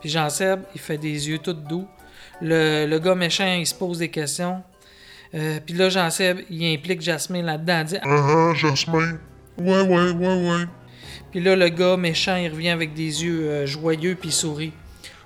Puis 0.00 0.10
Jean-Seb, 0.10 0.62
il 0.74 0.80
fait 0.80 0.98
des 0.98 1.28
yeux 1.28 1.38
tout 1.38 1.54
doux. 1.54 1.86
Le, 2.40 2.86
le 2.86 2.98
gars 2.98 3.14
méchant, 3.14 3.54
il 3.58 3.66
se 3.66 3.74
pose 3.74 3.98
des 3.98 4.10
questions. 4.10 4.62
Euh, 5.34 5.60
puis 5.64 5.74
là, 5.74 5.88
Jean-Seb, 5.88 6.40
il 6.50 6.64
implique 6.74 7.02
Jasmine 7.02 7.44
là-dedans. 7.44 7.80
il 7.80 7.86
dit, 7.86 7.96
Ah 8.02 8.50
ah, 8.50 8.54
Jasmin. 8.54 9.18
Ouais, 9.58 9.80
ouais, 9.82 10.10
ouais, 10.10 10.50
ouais. 10.50 10.64
Puis 11.30 11.40
là, 11.40 11.56
le 11.56 11.68
gars 11.68 11.96
méchant, 11.96 12.36
il 12.36 12.50
revient 12.50 12.70
avec 12.70 12.94
des 12.94 13.24
yeux 13.24 13.50
euh, 13.50 13.66
joyeux 13.66 14.16
puis 14.18 14.30
il 14.30 14.32
sourit. 14.32 14.72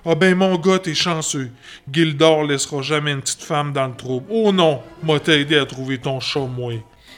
Ah 0.05 0.15
ben 0.15 0.35
mon 0.35 0.57
gars, 0.57 0.79
t'es 0.79 0.93
chanceux. 0.93 1.49
Gildor 1.89 2.43
laissera 2.43 2.81
jamais 2.81 3.13
une 3.13 3.21
petite 3.21 3.43
femme 3.43 3.71
dans 3.71 3.87
le 3.87 3.95
trouble. 3.95 4.25
Oh 4.29 4.51
non, 4.51 4.81
m'a 5.01 5.17
t'aider 5.19 5.57
à 5.57 5.65
trouver 5.65 5.97
ton 5.97 6.19
chat, 6.19 6.41
moi. 6.41 6.73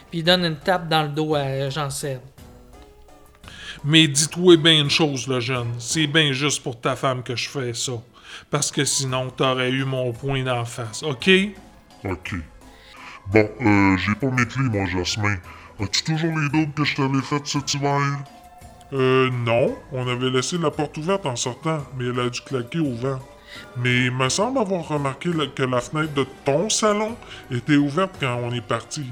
Puis 0.08 0.20
il 0.20 0.22
donne 0.22 0.44
une 0.44 0.56
tape 0.56 0.88
dans 0.88 1.02
le 1.02 1.08
dos 1.08 1.34
à 1.34 1.40
euh, 1.40 1.70
Jean-Seb. 1.70 2.20
Mais 3.84 4.06
dis-toi 4.06 4.56
bien 4.56 4.80
une 4.82 4.90
chose, 4.90 5.26
le 5.26 5.40
jeune. 5.40 5.72
C'est 5.78 6.06
bien 6.06 6.32
juste 6.32 6.62
pour 6.62 6.80
ta 6.80 6.94
femme 6.94 7.24
que 7.24 7.34
je 7.34 7.48
fais 7.48 7.74
ça. 7.74 7.92
Parce 8.50 8.70
que 8.70 8.84
sinon, 8.84 9.30
t'aurais 9.30 9.70
eu 9.70 9.84
mon 9.84 10.12
poing 10.12 10.44
d'en 10.44 10.64
face, 10.64 11.02
ok? 11.02 11.30
Ok. 12.04 12.34
Bon, 13.32 13.48
euh, 13.60 13.96
j'ai 13.96 14.14
pas 14.14 14.28
mes 14.28 14.46
clés, 14.46 14.68
moi, 14.70 14.86
Jasmin. 14.86 15.36
As-tu 15.80 16.04
toujours 16.04 16.38
les 16.38 16.48
doubles 16.48 16.72
que 16.72 16.84
je 16.84 16.96
t'avais 16.96 17.20
faites 17.22 17.46
cet 17.46 17.74
hiver? 17.74 18.00
Euh, 18.92 19.30
non. 19.30 19.76
On 19.92 20.06
avait 20.08 20.30
laissé 20.30 20.58
la 20.58 20.70
porte 20.70 20.96
ouverte 20.96 21.26
en 21.26 21.34
sortant, 21.34 21.84
mais 21.98 22.06
elle 22.06 22.20
a 22.20 22.28
dû 22.30 22.40
claquer 22.40 22.78
au 22.78 22.94
vent. 22.94 23.18
Mais 23.76 24.06
il 24.06 24.12
me 24.12 24.28
semble 24.28 24.58
avoir 24.58 24.86
remarqué 24.86 25.30
que 25.54 25.62
la 25.64 25.80
fenêtre 25.80 26.14
de 26.14 26.24
ton 26.44 26.70
salon 26.70 27.16
était 27.50 27.76
ouverte 27.76 28.14
quand 28.20 28.40
on 28.44 28.52
est 28.52 28.66
parti. 28.66 29.06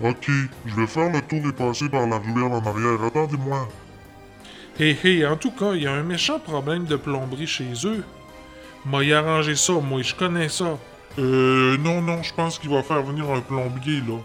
Ok, 0.00 0.30
je 0.66 0.74
vais 0.74 0.86
faire 0.86 1.12
le 1.12 1.20
tour 1.20 1.46
et 1.46 1.52
passer 1.52 1.88
par 1.88 2.06
la 2.06 2.18
ruelle 2.18 2.44
en 2.44 2.64
arrière. 2.64 3.04
Attendez-moi. 3.04 3.68
Hé 4.80 4.96
hé, 5.04 5.26
en 5.26 5.36
tout 5.36 5.50
cas, 5.50 5.74
il 5.74 5.82
y 5.82 5.86
a 5.86 5.92
un 5.92 6.02
méchant 6.02 6.38
problème 6.38 6.86
de 6.86 6.96
plomberie 6.96 7.46
chez 7.46 7.72
eux. 7.84 8.02
M'a 8.86 9.04
y 9.04 9.12
arrangé 9.12 9.54
ça, 9.54 9.74
moi, 9.74 10.00
je 10.02 10.14
connais 10.14 10.48
ça. 10.48 10.78
Euh, 11.18 11.76
non, 11.78 12.00
non, 12.00 12.22
je 12.22 12.32
pense 12.32 12.58
qu'il 12.58 12.70
va 12.70 12.82
faire 12.82 13.02
venir 13.02 13.30
un 13.30 13.40
plombier, 13.40 14.00
là. 14.00 14.18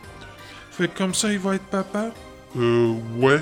Fait 0.72 0.88
que 0.88 0.98
comme 0.98 1.14
ça, 1.14 1.32
il 1.32 1.40
va 1.40 1.56
être 1.56 1.66
papa? 1.66 2.12
Euh, 2.56 2.94
ouais. 3.18 3.42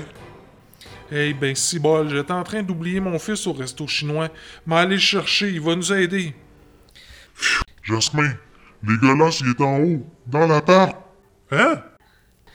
Hey, 1.10 1.34
ben, 1.34 1.54
si 1.54 1.78
bol, 1.78 2.08
j'étais 2.08 2.32
en 2.32 2.42
train 2.42 2.62
d'oublier 2.62 2.98
mon 2.98 3.18
fils 3.18 3.46
au 3.46 3.52
resto 3.52 3.86
chinois. 3.86 4.28
Mais 4.66 4.76
allez 4.76 4.96
le 4.96 5.00
chercher, 5.00 5.50
il 5.50 5.60
va 5.60 5.76
nous 5.76 5.92
aider. 5.92 6.34
Jasmin, 7.82 8.32
les 8.82 8.96
golasses, 8.96 9.40
il 9.40 9.50
est 9.50 9.60
en 9.60 9.78
haut, 9.78 10.04
dans 10.26 10.46
l'appart. 10.46 10.96
Hein? 11.52 11.82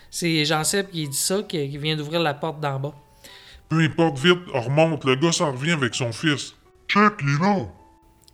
C'est 0.10 0.44
Jean-Seb 0.44 0.90
qui 0.90 1.08
dit 1.08 1.16
ça, 1.16 1.42
qui, 1.44 1.70
qui 1.70 1.78
vient 1.78 1.96
d'ouvrir 1.96 2.20
la 2.20 2.34
porte 2.34 2.60
d'en 2.60 2.80
bas. 2.80 2.94
Peu 3.70 3.80
importe, 3.80 4.20
vite, 4.20 4.40
on 4.54 4.60
remonte, 4.60 5.06
le 5.06 5.16
gars 5.16 5.32
s'en 5.32 5.54
revient 5.54 5.72
avec 5.72 5.96
son 5.96 6.12
fils. 6.12 6.54
Check, 6.90 7.14
il 7.22 7.36
est 7.36 7.40
là. 7.40 7.66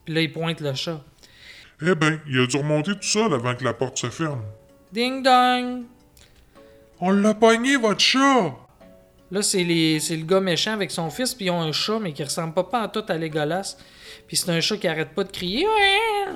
Puis 0.04 0.14
là, 0.16 0.22
il 0.22 0.34
pointe 0.34 0.60
le 0.62 0.74
chat. 0.74 1.04
Eh 1.82 1.94
ben, 1.96 2.20
il 2.28 2.40
a 2.40 2.48
dû 2.48 2.58
remonter 2.58 2.94
tout 2.94 3.04
seul 3.04 3.34
avant 3.34 3.54
que 3.56 3.64
la 3.64 3.74
porte 3.74 3.98
se 3.98 4.10
ferme. 4.10 4.42
Ding 4.92 5.22
dong! 5.22 5.84
On 7.00 7.12
l'a 7.12 7.34
pogné, 7.36 7.76
votre 7.78 8.00
chat! 8.00 8.56
Là, 9.30 9.42
c'est 9.42 9.64
les- 9.64 10.00
c'est 10.00 10.16
le 10.16 10.24
gars 10.26 10.40
méchant 10.40 10.74
avec 10.74 10.90
son 10.90 11.10
fils, 11.10 11.34
puis 11.36 11.46
ils 11.46 11.52
ont 11.52 11.62
un 11.62 11.72
chat, 11.74 12.00
mais 12.00 12.14
qui 12.14 12.24
ressemble 12.24 12.54
pas, 12.54 12.64
pas 12.64 12.84
en 12.86 12.88
tout 12.88 13.04
à 13.10 13.18
Legolas. 13.18 13.76
Puis 14.28 14.38
c'est 14.38 14.50
un 14.50 14.60
chat 14.62 14.78
qui 14.78 14.88
arrête 14.88 15.10
pas 15.14 15.24
de 15.24 15.32
crier. 15.32 15.66
Ouais! 15.68 16.34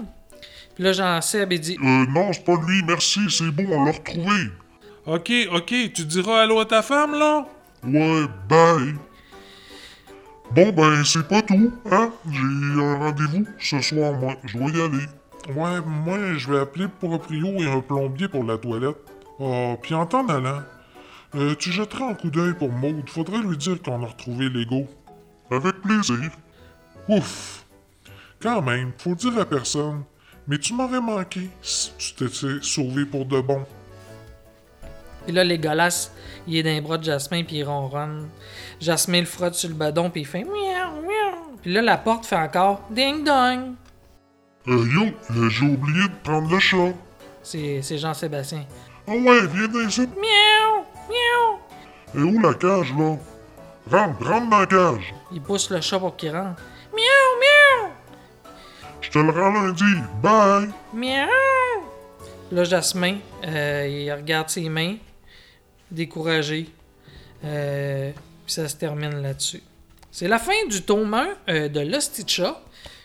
Puis 0.75 0.83
là, 0.83 0.91
Jean-Seb, 0.93 1.51
il 1.53 1.59
dit 1.59 1.77
Euh, 1.81 2.05
non, 2.07 2.31
c'est 2.33 2.43
pas 2.43 2.55
lui, 2.67 2.83
merci, 2.85 3.21
c'est 3.29 3.49
bon, 3.49 3.65
on 3.71 3.85
l'a 3.85 3.91
retrouvé. 3.93 4.49
Ok, 5.05 5.31
ok, 5.51 5.73
tu 5.93 6.05
diras 6.05 6.41
allô 6.43 6.59
à 6.59 6.65
ta 6.65 6.81
femme, 6.83 7.17
là? 7.17 7.47
Ouais, 7.83 8.25
bye. 8.47 8.93
Bon, 10.51 10.69
ben, 10.71 11.03
c'est 11.03 11.27
pas 11.27 11.41
tout, 11.41 11.71
hein? 11.89 12.11
J'ai 12.29 12.81
un 12.83 12.95
rendez-vous 12.97 13.47
ce 13.57 13.81
soir, 13.81 14.13
moi. 14.13 14.35
Je 14.43 14.57
dois 14.57 14.69
y 14.69 14.81
aller. 14.81 15.05
Ouais, 15.49 15.81
moi, 15.85 16.17
je 16.37 16.51
vais 16.51 16.59
appeler 16.59 16.85
le 16.85 17.07
proprio 17.07 17.47
et 17.59 17.69
un 17.69 17.81
plombier 17.81 18.27
pour 18.27 18.43
la 18.43 18.57
toilette. 18.57 18.97
Ah, 19.39 19.75
puis 19.81 19.95
en 19.95 20.05
t'en 20.05 20.27
allant, 20.27 20.61
euh, 21.35 21.55
tu 21.55 21.71
jetteras 21.71 22.09
un 22.09 22.13
coup 22.13 22.29
d'œil 22.29 22.53
pour 22.53 22.71
Maud. 22.71 23.09
Faudrait 23.09 23.41
lui 23.41 23.57
dire 23.57 23.81
qu'on 23.81 24.03
a 24.03 24.07
retrouvé 24.07 24.49
l'ego. 24.49 24.87
Avec 25.49 25.81
plaisir. 25.81 26.29
Ouf! 27.09 27.65
Quand 28.39 28.61
même, 28.61 28.91
faut 28.97 29.15
dire 29.15 29.37
à 29.39 29.45
personne. 29.45 30.03
Mais 30.47 30.57
tu 30.57 30.73
m'aurais 30.73 31.01
manqué 31.01 31.49
si 31.61 31.91
tu 31.97 32.13
t'étais 32.13 32.61
sauvé 32.61 33.05
pour 33.05 33.25
de 33.25 33.41
bon. 33.41 33.63
Puis 35.25 35.33
là, 35.33 35.43
Legolas, 35.43 36.11
il 36.47 36.57
est 36.57 36.63
dans 36.63 36.69
les 36.69 36.81
bras 36.81 36.97
de 36.97 37.03
Jasmin, 37.03 37.43
puis 37.43 37.57
il 37.57 37.63
ronronne. 37.63 38.29
Jasmin 38.79 39.21
le 39.21 39.25
frotte 39.25 39.53
sur 39.53 39.69
le 39.69 39.75
badon, 39.75 40.09
puis 40.09 40.21
il 40.21 40.27
fait 40.27 40.43
miaou, 40.43 41.01
miaou. 41.01 41.57
Puis 41.61 41.73
là, 41.73 41.81
la 41.81 41.97
porte 41.97 42.25
fait 42.25 42.35
encore 42.35 42.81
ding 42.89 43.23
dong. 43.23 43.75
Euh, 44.67 44.87
yo, 44.93 45.05
là, 45.05 45.49
j'ai 45.49 45.65
oublié 45.65 46.07
de 46.07 46.15
prendre 46.23 46.51
le 46.51 46.59
chat. 46.59 46.93
C'est 47.43 47.81
c'est 47.81 47.97
Jean-Sébastien. 47.97 48.65
Ah 49.07 49.11
ouais, 49.11 49.47
viens 49.47 49.67
dans 49.67 49.87
ici. 49.87 50.01
Miaou, 50.01 50.85
miaou. 51.09 51.59
Et 52.15 52.21
où 52.23 52.39
la 52.39 52.53
cage, 52.53 52.93
là? 52.97 53.17
Rentre, 53.89 54.27
rentre 54.27 54.49
dans 54.49 54.59
la 54.59 54.65
cage. 54.67 55.13
Il 55.31 55.41
pousse 55.41 55.69
le 55.71 55.81
chat 55.81 55.99
pour 55.99 56.15
qu'il 56.15 56.31
rentre. 56.31 56.61
Miaou, 56.93 57.39
miaou, 57.41 57.89
Je 59.01 59.09
te 59.09 59.17
le 59.17 59.31
rends 59.31 59.51
lundi. 59.51 59.83
Bye. 60.21 60.69
miaou. 60.93 61.27
Là, 62.51 62.63
Jasmin, 62.63 63.17
euh, 63.47 63.87
il 63.89 64.11
regarde 64.11 64.49
ses 64.49 64.67
mains, 64.69 64.95
découragé. 65.89 66.69
Euh, 67.43 68.11
puis 68.45 68.53
ça 68.53 68.67
se 68.67 68.75
termine 68.75 69.21
là-dessus. 69.21 69.63
C'est 70.11 70.27
la 70.27 70.37
fin 70.37 70.67
du 70.69 70.81
tome 70.83 71.13
1 71.13 71.27
euh, 71.49 71.69
de 71.69 71.79
Lusty 71.79 72.23
Chat, 72.27 72.61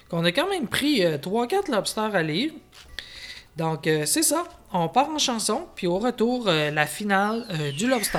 qu'on 0.08 0.24
a 0.24 0.32
quand 0.32 0.48
même 0.48 0.68
pris 0.68 1.00
3-4 1.02 1.70
lobsters 1.70 2.14
à 2.14 2.22
lire. 2.22 2.52
Donc, 3.56 3.86
euh, 3.86 4.04
c'est 4.04 4.22
ça. 4.22 4.44
On 4.72 4.88
part 4.88 5.08
en 5.08 5.18
chanson, 5.18 5.66
puis 5.74 5.86
au 5.86 5.98
retour, 5.98 6.44
euh, 6.46 6.70
la 6.70 6.86
finale 6.86 7.46
euh, 7.50 7.72
du 7.72 7.88
lobster. 7.88 8.18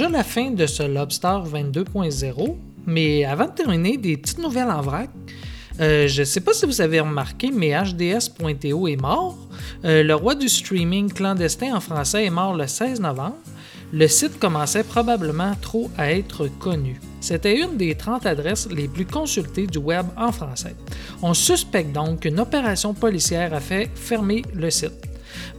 La 0.00 0.22
fin 0.22 0.52
de 0.52 0.64
ce 0.64 0.84
Lobster 0.84 1.40
22.0, 1.44 2.54
mais 2.86 3.24
avant 3.24 3.46
de 3.46 3.50
terminer, 3.50 3.96
des 3.96 4.16
petites 4.16 4.38
nouvelles 4.38 4.70
en 4.70 4.80
vrac. 4.80 5.10
Euh, 5.80 6.06
je 6.06 6.20
ne 6.20 6.24
sais 6.24 6.40
pas 6.40 6.52
si 6.52 6.66
vous 6.66 6.80
avez 6.80 7.00
remarqué, 7.00 7.50
mais 7.50 7.70
HDS.to 7.70 8.86
est 8.86 9.00
mort. 9.00 9.36
Euh, 9.84 10.04
le 10.04 10.14
roi 10.14 10.36
du 10.36 10.48
streaming 10.48 11.12
clandestin 11.12 11.74
en 11.74 11.80
français 11.80 12.26
est 12.26 12.30
mort 12.30 12.54
le 12.54 12.68
16 12.68 13.00
novembre. 13.00 13.38
Le 13.92 14.06
site 14.06 14.38
commençait 14.38 14.84
probablement 14.84 15.54
trop 15.60 15.90
à 15.98 16.12
être 16.12 16.46
connu. 16.60 17.00
C'était 17.20 17.60
une 17.60 17.76
des 17.76 17.96
30 17.96 18.24
adresses 18.24 18.68
les 18.70 18.86
plus 18.86 19.04
consultées 19.04 19.66
du 19.66 19.78
web 19.78 20.06
en 20.16 20.30
français. 20.30 20.76
On 21.22 21.34
suspecte 21.34 21.92
donc 21.92 22.20
qu'une 22.20 22.38
opération 22.38 22.94
policière 22.94 23.52
a 23.52 23.60
fait 23.60 23.90
fermer 23.96 24.42
le 24.54 24.70
site. 24.70 25.07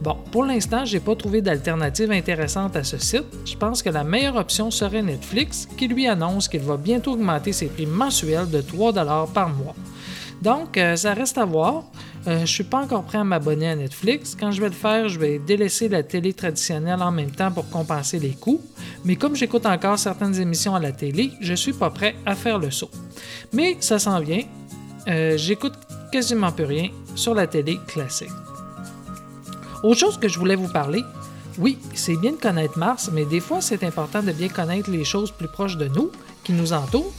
Bon, 0.00 0.16
pour 0.32 0.44
l'instant, 0.44 0.86
j'ai 0.86 1.00
pas 1.00 1.14
trouvé 1.14 1.42
d'alternative 1.42 2.10
intéressante 2.10 2.74
à 2.74 2.84
ce 2.84 2.96
site. 2.96 3.26
Je 3.44 3.54
pense 3.54 3.82
que 3.82 3.90
la 3.90 4.02
meilleure 4.02 4.36
option 4.36 4.70
serait 4.70 5.02
Netflix, 5.02 5.68
qui 5.76 5.88
lui 5.88 6.06
annonce 6.06 6.48
qu'il 6.48 6.62
va 6.62 6.78
bientôt 6.78 7.12
augmenter 7.12 7.52
ses 7.52 7.66
prix 7.66 7.84
mensuels 7.84 8.48
de 8.48 8.62
3 8.62 8.94
par 9.26 9.50
mois. 9.50 9.74
Donc, 10.40 10.78
euh, 10.78 10.96
ça 10.96 11.12
reste 11.12 11.36
à 11.36 11.44
voir. 11.44 11.84
Euh, 12.26 12.40
je 12.40 12.46
suis 12.46 12.64
pas 12.64 12.78
encore 12.78 13.04
prêt 13.04 13.18
à 13.18 13.24
m'abonner 13.24 13.68
à 13.68 13.76
Netflix. 13.76 14.34
Quand 14.38 14.50
je 14.50 14.60
vais 14.62 14.68
le 14.68 14.74
faire, 14.74 15.08
je 15.08 15.18
vais 15.18 15.38
délaisser 15.38 15.88
la 15.90 16.02
télé 16.02 16.32
traditionnelle 16.32 17.02
en 17.02 17.10
même 17.10 17.30
temps 17.30 17.50
pour 17.52 17.68
compenser 17.68 18.18
les 18.18 18.30
coûts. 18.30 18.60
Mais 19.04 19.16
comme 19.16 19.36
j'écoute 19.36 19.66
encore 19.66 19.98
certaines 19.98 20.38
émissions 20.40 20.74
à 20.74 20.80
la 20.80 20.92
télé, 20.92 21.32
je 21.42 21.52
suis 21.52 21.74
pas 21.74 21.90
prêt 21.90 22.14
à 22.24 22.34
faire 22.34 22.58
le 22.58 22.70
saut. 22.70 22.90
Mais 23.52 23.76
ça 23.80 23.98
s'en 23.98 24.18
vient. 24.20 24.44
Euh, 25.08 25.36
J'écoute 25.36 25.74
quasiment 26.10 26.52
plus 26.52 26.64
rien 26.64 26.88
sur 27.14 27.34
la 27.34 27.46
télé 27.46 27.78
classique. 27.86 28.28
Autre 29.82 29.98
chose 29.98 30.18
que 30.18 30.28
je 30.28 30.38
voulais 30.38 30.56
vous 30.56 30.68
parler, 30.68 31.02
oui, 31.58 31.78
c'est 31.94 32.16
bien 32.16 32.32
de 32.32 32.36
connaître 32.36 32.78
Mars, 32.78 33.10
mais 33.12 33.24
des 33.24 33.40
fois 33.40 33.60
c'est 33.60 33.82
important 33.82 34.22
de 34.22 34.32
bien 34.32 34.48
connaître 34.48 34.90
les 34.90 35.04
choses 35.04 35.30
plus 35.30 35.48
proches 35.48 35.76
de 35.76 35.88
nous, 35.88 36.10
qui 36.44 36.52
nous 36.52 36.72
entourent. 36.72 37.12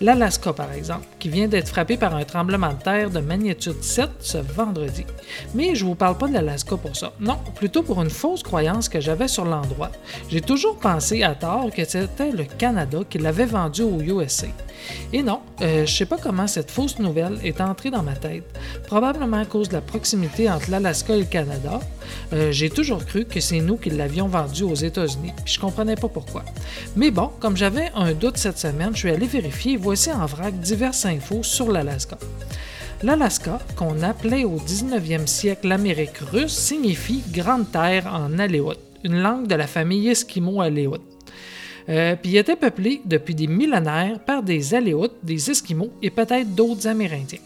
L'Alaska, 0.00 0.52
par 0.52 0.72
exemple, 0.72 1.06
qui 1.18 1.30
vient 1.30 1.48
d'être 1.48 1.68
frappé 1.68 1.96
par 1.96 2.14
un 2.14 2.24
tremblement 2.24 2.74
de 2.74 2.82
terre 2.82 3.10
de 3.10 3.20
magnitude 3.20 3.82
7 3.82 4.10
ce 4.20 4.38
vendredi. 4.38 5.06
Mais 5.54 5.74
je 5.74 5.84
ne 5.84 5.88
vous 5.88 5.94
parle 5.94 6.18
pas 6.18 6.28
de 6.28 6.34
l'Alaska 6.34 6.76
pour 6.76 6.94
ça. 6.94 7.12
Non, 7.18 7.38
plutôt 7.54 7.82
pour 7.82 8.02
une 8.02 8.10
fausse 8.10 8.42
croyance 8.42 8.90
que 8.90 9.00
j'avais 9.00 9.28
sur 9.28 9.46
l'endroit. 9.46 9.90
J'ai 10.28 10.42
toujours 10.42 10.76
pensé 10.76 11.22
à 11.22 11.34
tort 11.34 11.70
que 11.74 11.84
c'était 11.84 12.30
le 12.30 12.44
Canada 12.44 12.98
qui 13.08 13.18
l'avait 13.18 13.46
vendu 13.46 13.82
au 13.82 13.98
USA. 14.00 14.48
Et 15.14 15.22
non, 15.22 15.40
euh, 15.62 15.86
je 15.86 15.96
sais 15.96 16.06
pas 16.06 16.18
comment 16.18 16.46
cette 16.46 16.70
fausse 16.70 16.98
nouvelle 16.98 17.38
est 17.42 17.62
entrée 17.62 17.90
dans 17.90 18.02
ma 18.02 18.14
tête. 18.14 18.44
Probablement 18.86 19.38
à 19.38 19.46
cause 19.46 19.70
de 19.70 19.74
la 19.74 19.80
proximité 19.80 20.50
entre 20.50 20.70
l'Alaska 20.70 21.16
et 21.16 21.20
le 21.20 21.24
Canada. 21.24 21.80
Euh, 22.32 22.52
J'ai 22.52 22.70
toujours 22.70 23.04
cru 23.04 23.24
que 23.24 23.40
c'est 23.40 23.60
nous 23.60 23.76
qui 23.76 23.90
l'avions 23.90 24.28
vendu 24.28 24.62
aux 24.62 24.74
États-Unis, 24.74 25.32
puis 25.44 25.54
je 25.54 25.60
comprenais 25.60 25.96
pas 25.96 26.08
pourquoi. 26.08 26.44
Mais 26.96 27.10
bon, 27.10 27.30
comme 27.40 27.56
j'avais 27.56 27.90
un 27.94 28.12
doute 28.12 28.36
cette 28.36 28.58
semaine, 28.58 28.90
je 28.92 28.98
suis 28.98 29.10
allé 29.10 29.26
vérifier 29.26 29.72
et 29.72 29.76
voici 29.76 30.10
en 30.12 30.26
vrac 30.26 30.58
diverses 30.58 31.04
infos 31.06 31.42
sur 31.42 31.70
l'Alaska. 31.70 32.18
L'Alaska, 33.02 33.58
qu'on 33.76 34.02
appelait 34.02 34.44
au 34.44 34.56
19e 34.58 35.26
siècle 35.26 35.68
l'Amérique 35.68 36.18
russe, 36.32 36.56
signifie 36.56 37.22
Grande 37.30 37.70
Terre 37.70 38.06
en 38.06 38.38
aléoute, 38.38 38.80
une 39.04 39.20
langue 39.20 39.46
de 39.46 39.54
la 39.54 39.66
famille 39.66 40.08
Esquimaux-Aléoute. 40.08 41.02
Euh, 41.88 42.16
puis 42.20 42.32
il 42.32 42.36
était 42.38 42.56
peuplé 42.56 43.00
depuis 43.04 43.34
des 43.34 43.46
millénaires 43.46 44.18
par 44.20 44.42
des 44.42 44.74
Aléoutes, 44.74 45.14
des 45.22 45.50
Esquimaux 45.50 45.90
et 46.02 46.10
peut-être 46.10 46.54
d'autres 46.54 46.88
Amérindiens. 46.88 47.38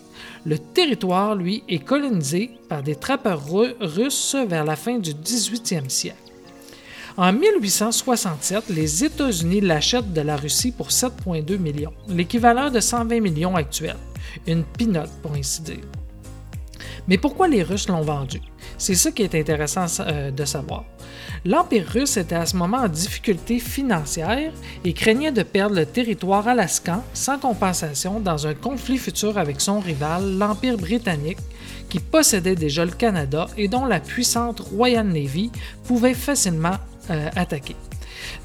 Le 0.47 0.59
territoire, 0.59 1.35
lui, 1.35 1.62
est 1.68 1.85
colonisé 1.85 2.51
par 2.68 2.83
des 2.83 2.97
trappeurs 2.97 3.47
ru- 3.47 3.75
russes 3.81 4.37
vers 4.49 4.64
la 4.64 4.77
fin 4.77 4.99
du 4.99 5.12
18e 5.12 5.89
siècle. 5.89 6.16
En 7.16 7.33
1867, 7.33 8.71
les 8.71 9.05
États-Unis 9.05 9.61
l'achètent 9.61 10.12
de 10.12 10.21
la 10.23 10.37
Russie 10.37 10.73
pour 10.73 10.89
7,2 10.89 11.59
millions, 11.59 11.93
l'équivalent 12.09 12.71
de 12.71 12.81
120 12.81 13.21
millions 13.21 13.57
actuels. 13.57 13.97
Une 14.47 14.64
pinote, 14.64 15.11
pour 15.23 15.33
ainsi 15.35 15.61
dire. 15.62 15.81
Mais 17.09 17.18
pourquoi 17.18 17.49
les 17.49 17.62
Russes 17.62 17.89
l'ont 17.89 18.03
vendu? 18.03 18.41
C'est 18.81 18.95
ça 18.95 19.11
qui 19.11 19.22
est 19.22 19.35
intéressant 19.35 19.85
euh, 20.01 20.31
de 20.31 20.45
savoir. 20.47 20.85
L'Empire 21.45 21.87
russe 21.87 22.16
était 22.16 22.35
à 22.35 22.47
ce 22.47 22.57
moment 22.57 22.78
en 22.78 22.89
difficulté 22.89 23.59
financière 23.59 24.53
et 24.87 24.95
craignait 24.95 25.33
de 25.33 25.43
perdre 25.43 25.76
le 25.76 25.85
territoire 25.85 26.49
alaskan 26.49 27.05
sans 27.12 27.39
compensation 27.39 28.20
dans 28.20 28.47
un 28.47 28.55
conflit 28.55 28.97
futur 28.97 29.37
avec 29.37 29.61
son 29.61 29.81
rival, 29.81 30.39
l'Empire 30.39 30.78
britannique, 30.78 31.37
qui 31.91 32.01
possédait 32.01 32.57
déjà 32.57 32.87
le 32.87 32.93
Canada 32.93 33.49
et 33.59 33.68
dont 33.68 33.85
la 33.85 34.01
puissante 34.01 34.61
Royal 34.61 35.07
Navy 35.07 35.53
pouvait 35.85 36.14
facilement 36.14 36.78
euh, 37.11 37.28
attaquer. 37.37 37.76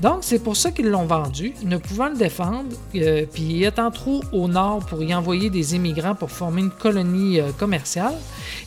Donc, 0.01 0.19
c'est 0.21 0.39
pour 0.39 0.57
ça 0.57 0.71
qu'ils 0.71 0.89
l'ont 0.89 1.05
vendu, 1.05 1.53
ne 1.63 1.77
pouvant 1.77 2.09
le 2.09 2.15
défendre, 2.15 2.69
euh, 2.95 3.25
puis 3.31 3.63
étant 3.63 3.91
trop 3.91 4.21
au 4.31 4.47
nord 4.47 4.85
pour 4.85 5.01
y 5.03 5.13
envoyer 5.13 5.49
des 5.49 5.75
immigrants 5.75 6.15
pour 6.15 6.31
former 6.31 6.61
une 6.61 6.71
colonie 6.71 7.39
euh, 7.39 7.51
commerciale, 7.57 8.15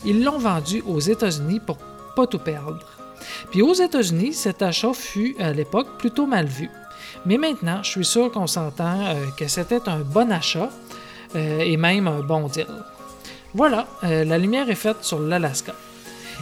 ils 0.05 0.25
l'ont 0.25 0.39
vendu 0.39 0.83
aux 0.87 1.01
États-Unis 1.01 1.61
pour 1.61 1.79
pas 2.17 2.27
tout 2.27 2.39
perdre. 2.39 2.79
Puis 3.51 3.63
aux 3.63 3.75
États-Unis, 3.75 4.33
cet 4.33 4.63
achat 4.63 4.93
fut 4.95 5.37
à 5.39 5.53
l'époque 5.53 5.99
plutôt 5.99 6.27
mal 6.27 6.47
vu. 6.47 6.71
Mais 7.27 7.37
maintenant, 7.37 7.83
je 7.83 7.91
suis 7.91 8.05
sûr 8.05 8.31
qu'on 8.31 8.47
s'entend 8.47 9.01
euh, 9.01 9.15
que 9.37 9.49
c'était 9.49 9.89
un 9.89 10.01
bon 10.01 10.33
achat 10.33 10.71
et 11.35 11.77
même 11.77 12.09
un 12.09 12.21
bon 12.21 12.49
deal. 12.49 12.67
Voilà, 13.53 13.87
la 14.03 14.39
lumière 14.39 14.71
est 14.71 14.75
faite 14.75 14.97
sur 15.03 15.21
l'Alaska. 15.21 15.75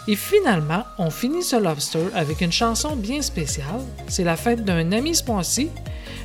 Et 0.08 0.16
finalement, 0.16 0.84
on 0.98 1.10
finit 1.10 1.42
ce 1.42 1.56
lobster 1.56 2.06
avec 2.14 2.40
une 2.40 2.52
chanson 2.52 2.96
bien 2.96 3.22
spéciale. 3.22 3.80
C'est 4.08 4.24
la 4.24 4.36
fête 4.36 4.64
d'un 4.64 4.92
ami 4.92 5.14
ce. 5.14 5.22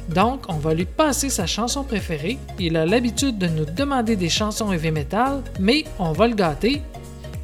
Donc, 0.09 0.43
on 0.49 0.57
va 0.57 0.73
lui 0.73 0.85
passer 0.85 1.29
sa 1.29 1.47
chanson 1.47 1.83
préférée. 1.83 2.37
Il 2.59 2.75
a 2.77 2.85
l'habitude 2.85 3.37
de 3.37 3.47
nous 3.47 3.65
demander 3.65 4.15
des 4.15 4.29
chansons 4.29 4.71
heavy 4.71 4.91
metal, 4.91 5.43
mais 5.59 5.85
on 5.99 6.11
va 6.11 6.27
le 6.27 6.35
gâter. 6.35 6.81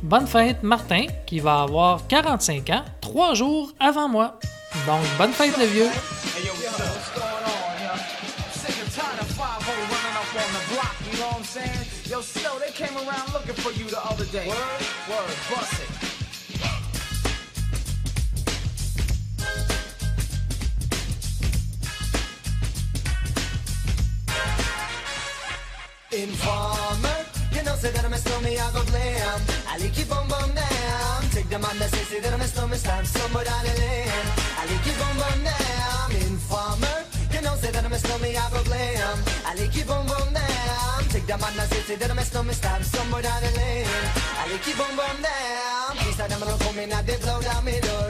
Bonne 0.03 0.27
fête, 0.27 0.63
Martin, 0.63 1.05
qui 1.25 1.39
va 1.39 1.61
avoir 1.61 2.05
45 2.07 2.69
ans, 2.69 2.85
trois 3.01 3.33
jours 3.33 3.71
avant 3.79 4.07
moi. 4.07 4.39
Donc, 4.85 5.01
bonne 5.17 5.33
fête, 5.33 5.57
le 5.57 5.65
vieux. 5.65 5.85
Hey, 5.85 6.45
yo, 6.45 6.51
what's 6.53 6.79
up? 6.79 6.85
What's 6.85 7.09
going 7.15 7.45
on, 7.45 7.81
yo? 7.81 7.93
Sick 8.53 8.75
and 8.83 8.91
tired 8.93 9.21
of 9.21 9.27
5 9.27 9.67
running 9.67 10.15
up 10.15 10.29
on 10.35 10.49
the 10.53 10.73
block, 10.73 10.95
you 11.11 11.17
know 11.19 11.27
what 11.27 11.37
I'm 11.37 11.43
saying? 11.43 11.87
Yo, 12.09 12.21
Snow, 12.21 12.59
they 12.59 12.71
came 12.71 12.95
around 12.95 13.33
looking 13.33 13.55
for 13.55 13.71
you 13.71 13.89
the 13.89 14.03
other 14.05 14.25
day. 14.25 14.47
Word? 14.47 14.57
Word, 15.09 15.35
bust 15.49 15.81
it. 15.81 15.96
Informer, 26.17 27.19
you 27.53 27.61
know, 27.61 27.75
say 27.75 27.91
that 27.91 28.03
I'm 28.03 28.11
a 28.11 28.17
snowman, 28.17 28.57
I 28.57 28.71
go 28.73 28.81
blam. 28.89 29.39
I 29.69 29.77
like 29.77 29.93
keep 29.93 30.09
on 30.09 30.27
bum 30.27 30.49
down. 30.49 31.21
Take 31.29 31.47
the 31.47 31.59
man 31.59 31.77
that 31.77 31.93
say, 31.93 32.03
say 32.09 32.19
that 32.21 32.33
I'm 32.33 32.41
a 32.41 32.47
snowman, 32.47 32.79
stab 32.79 33.05
somewhere 33.05 33.45
down 33.45 33.61
the 33.61 33.73
lane. 33.77 34.25
I 34.57 34.65
like 34.65 34.81
keep 34.81 34.97
on 34.97 35.13
bum 35.21 35.39
down. 35.45 36.09
Informer, 36.25 36.97
you 37.33 37.41
know, 37.45 37.53
say 37.61 37.69
that 37.69 37.85
I'm 37.85 37.93
a 37.93 37.99
snowman, 37.99 38.33
I 38.33 38.49
go 38.49 38.63
blam. 38.65 39.17
I 39.45 39.53
like 39.61 39.71
keep 39.71 39.89
on 39.93 40.07
bum 40.07 40.33
down. 40.33 41.03
Take 41.13 41.27
the 41.27 41.37
man 41.37 41.53
that 41.53 41.69
say, 41.69 41.81
say 41.85 41.95
that 42.01 42.09
I'm 42.09 42.17
a 42.17 42.25
snowman, 42.25 42.55
stab 42.55 42.83
somewhere 42.83 43.21
down 43.21 43.41
the 43.45 43.51
lane. 43.53 43.85
I 44.41 44.49
like 44.49 44.63
keep 44.65 44.79
on 44.81 44.95
bum 44.97 45.17
down. 45.21 46.01
These 46.01 46.19
are 46.19 46.27
them 46.27 46.39
gonna 46.39 46.57
come 46.57 46.79
in 46.79 46.91
and 46.97 47.05
they 47.05 47.17
blow 47.21 47.39
down 47.45 47.61
my 47.61 47.77
door. 47.77 48.09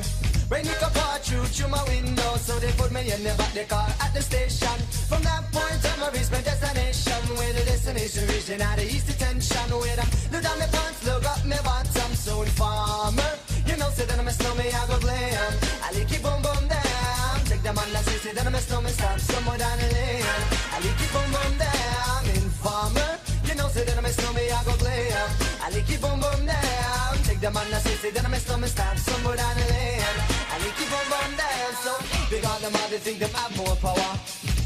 Rain 0.49 0.65
it 0.65 0.81
all 0.81 1.19
through 1.19 1.43
through 1.51 1.67
my 1.67 1.83
window, 1.91 2.37
so 2.37 2.57
they 2.59 2.71
put 2.79 2.89
me 2.93 3.01
in 3.11 3.21
the 3.21 3.35
back 3.35 3.51
the 3.51 3.65
car 3.65 3.87
at 3.99 4.13
the 4.13 4.21
station. 4.21 4.79
From 5.11 5.21
that 5.23 5.43
point 5.51 5.83
on, 5.91 6.07
I 6.07 6.09
reached 6.15 6.31
my 6.31 6.39
destination. 6.39 7.19
Where 7.35 7.51
the 7.51 7.65
destination 7.67 8.23
region 8.31 8.61
out 8.61 8.79
of 8.79 8.87
east 8.87 9.07
detention. 9.07 9.67
Where 9.75 9.99
I 9.99 10.07
look 10.31 10.43
down 10.43 10.57
my 10.59 10.67
pants, 10.71 11.03
look 11.03 11.25
up 11.27 11.43
my 11.43 11.59
bottom. 11.67 12.11
So 12.15 12.43
informer, 12.43 13.31
you 13.67 13.75
know, 13.75 13.89
say 13.91 14.05
that 14.05 14.17
I'm 14.17 14.27
a 14.27 14.31
snowman, 14.31 14.71
I 14.71 14.87
go 14.87 14.97
glam. 15.03 15.51
I 15.83 15.91
like 15.91 16.11
it 16.15 16.23
boom 16.23 16.39
boom 16.39 16.63
down. 16.71 17.35
Take 17.43 17.63
the 17.67 17.73
man 17.75 17.89
that 17.91 18.03
say, 18.07 18.31
that 18.31 18.47
I'm 18.47 18.55
a 18.55 18.61
snowman, 18.63 18.93
stop 18.93 19.19
somewhere 19.19 19.57
down 19.57 19.77
the 19.83 19.87
lane. 19.91 20.23
I 20.71 20.77
like 20.79 20.95
it 20.95 21.11
boom 21.11 21.27
boom 21.27 21.53
down. 21.59 22.23
Informer, 22.39 23.11
you 23.43 23.55
know, 23.59 23.67
say 23.67 23.83
that 23.83 23.97
I'm 23.99 24.07
a 24.07 24.11
snowman, 24.15 24.47
I 24.47 24.63
go 24.63 24.75
glam. 24.79 25.27
I 25.59 25.67
like 25.75 25.91
it 25.91 25.99
boom 25.99 26.23
boom 26.23 26.39
down. 26.47 27.13
Take 27.27 27.41
the 27.43 27.51
man 27.51 27.67
that 27.67 27.83
say, 27.83 27.99
say 27.99 28.11
that 28.15 28.23
I'm 28.23 28.33
a 28.33 28.39
snowman, 28.39 28.69
stop 28.69 28.95
somewhere 28.95 29.35
down 29.35 29.55
the 29.59 29.67
lane. 29.75 30.36
It 30.67 30.75
boom 30.75 31.07
boom 31.07 31.31
down. 31.39 31.73
So 31.83 31.93
because 32.29 32.61
them 32.61 32.75
all 32.75 32.89
they 32.91 32.99
think 32.99 33.19
them 33.19 33.31
have 33.31 33.55
more 33.55 33.75
power. 33.79 34.11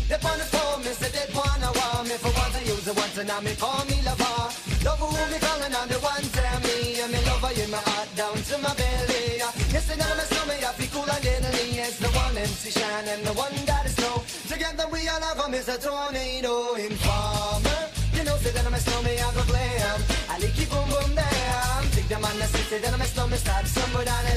They 0.10 0.18
on 0.18 0.38
the 0.41 0.47
phone, 0.49 0.82
me 0.84 0.91
say 0.91 1.08
they 1.14 1.30
wanna 1.32 1.72
want 1.72 2.10
me 2.10 2.18
for 2.20 2.34
once 2.36 2.56
I 2.58 2.62
use 2.68 2.84
it 2.84 2.97
once 2.97 3.18
and 3.22 3.30
now 3.30 3.39
me 3.39 3.54
call 3.56 3.86
me 3.86 4.02
lover. 4.04 4.52
Love 4.84 4.99
who 4.99 5.08
me 5.32 5.38
calling 5.39 5.72
on 5.72 5.88
the 5.88 5.99
one 6.04 6.26
tell 6.36 6.60
me 6.68 6.99
and 6.99 7.12
me 7.14 7.20
lover 7.30 7.54
in 7.56 7.70
my 7.72 7.80
heart 7.80 8.10
down 8.18 8.36
to 8.36 8.56
my 8.60 8.74
belly. 8.76 9.39
Yes, 9.72 9.88
and 9.93 10.02
I'm 10.02 10.20
a 10.20 10.26
stomach, 10.28 10.60
I 10.68 10.74
feel 10.76 10.91
cool 10.91 11.08
and 11.08 11.24
deadly. 11.24 11.80
It's 11.80 11.95
the 12.02 12.10
one 12.12 12.36
MC 12.36 12.72
Shine 12.76 13.08
and 13.08 13.24
the 13.24 13.32
one 13.39 13.56
that 13.70 13.86
is 13.86 13.95
snow. 13.95 14.20
Together 14.52 14.89
we 14.91 15.08
all 15.08 15.22
have 15.22 15.39
a 15.39 15.47
Mr. 15.47 15.80
Tornado 15.80 16.76
Informer. 16.76 17.82
You 18.12 18.24
know, 18.28 18.36
say 18.43 18.52
that 18.52 18.66
I'm 18.68 18.74
a 18.74 18.82
snowman, 18.84 19.16
I 19.16 19.32
go 19.32 19.43
glam. 19.47 19.99
I 20.28 20.36
like 20.43 20.60
it 20.60 20.68
boom 20.68 20.88
boom 20.91 21.16
down. 21.16 21.82
Take 21.95 22.10
the 22.12 22.20
man 22.20 22.36
that 22.36 22.49
say, 22.52 22.64
say 22.68 22.80
that 22.84 22.91
I'm 22.91 22.99
a 22.99 23.08
snowman, 23.08 23.39
start 23.39 23.66
somewhere 23.66 24.04
down 24.04 24.30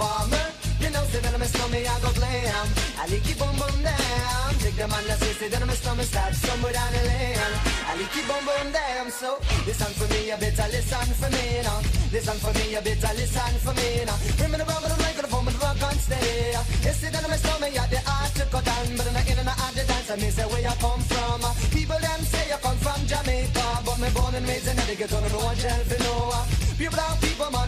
Informer. 0.00 0.48
You 0.80 0.88
know, 0.88 1.04
say 1.12 1.20
that 1.20 1.34
I'm 1.34 1.42
a 1.42 1.44
snowman, 1.44 1.84
I 1.84 2.00
go 2.00 2.08
glam. 2.16 2.66
I 2.96 3.04
like 3.04 3.20
it 3.20 3.36
boom 3.36 3.52
boom 3.60 3.76
down. 3.84 4.48
Take 4.64 4.80
the 4.80 4.88
man 4.88 5.04
that 5.04 5.20
say, 5.20 5.32
say 5.36 5.48
that 5.52 5.60
I'm 5.60 5.68
a 5.68 5.76
snowman, 5.76 6.06
start 6.08 6.32
somewhere 6.32 6.72
down 6.72 6.88
the 6.96 7.04
lane. 7.04 7.36
I 7.84 8.00
like 8.00 8.16
it 8.16 8.24
boom 8.24 8.40
boom 8.48 8.72
down. 8.72 9.12
So 9.12 9.36
listen 9.68 9.92
for 10.00 10.08
me, 10.08 10.32
you 10.32 10.40
better 10.40 10.68
listen 10.72 11.04
for 11.20 11.28
me 11.28 11.44
now. 11.60 11.84
Listen 12.16 12.38
for 12.40 12.52
me, 12.56 12.64
you 12.72 12.80
better 12.80 13.12
listen 13.12 13.52
for 13.60 13.76
me 13.76 13.88
now. 14.08 14.16
Bring 14.40 14.50
me 14.52 14.56
the 14.56 14.64
rubber, 14.64 14.88
the 14.88 14.96
mic, 15.04 15.20
the 15.20 15.28
phone, 15.28 15.44
the 15.44 15.52
rock 15.60 15.82
on 15.84 15.96
stay. 16.00 16.56
You 16.56 16.92
say 16.96 17.12
that 17.12 17.20
I'm 17.20 17.36
a 17.36 17.36
snowman, 17.36 17.70
yeah, 17.76 17.84
the 17.92 18.00
art 18.08 18.32
to 18.40 18.44
cut 18.48 18.64
down, 18.64 18.88
but 18.96 19.04
in 19.04 19.12
the 19.12 19.22
in 19.28 19.36
and 19.36 19.52
out 19.52 19.74
the 19.76 19.84
dance, 19.84 20.08
I 20.08 20.16
mean, 20.16 20.32
say 20.32 20.48
where 20.48 20.64
you 20.64 20.76
come 20.80 21.04
from. 21.12 21.44
People 21.76 22.00
them 22.00 22.20
say 22.24 22.48
you 22.48 22.56
come 22.64 22.80
from 22.80 23.00
Jamaica, 23.04 23.84
but 23.84 24.00
me 24.00 24.08
born 24.16 24.32
and 24.32 24.48
raised 24.48 24.64
in 24.64 24.80
the 24.80 24.96
ghetto, 24.96 25.20
no 25.20 25.44
one 25.44 25.60
for 25.60 26.00
no. 26.00 26.40
People 26.80 27.04
out, 27.04 27.20
people, 27.20 27.52
my 27.52 27.60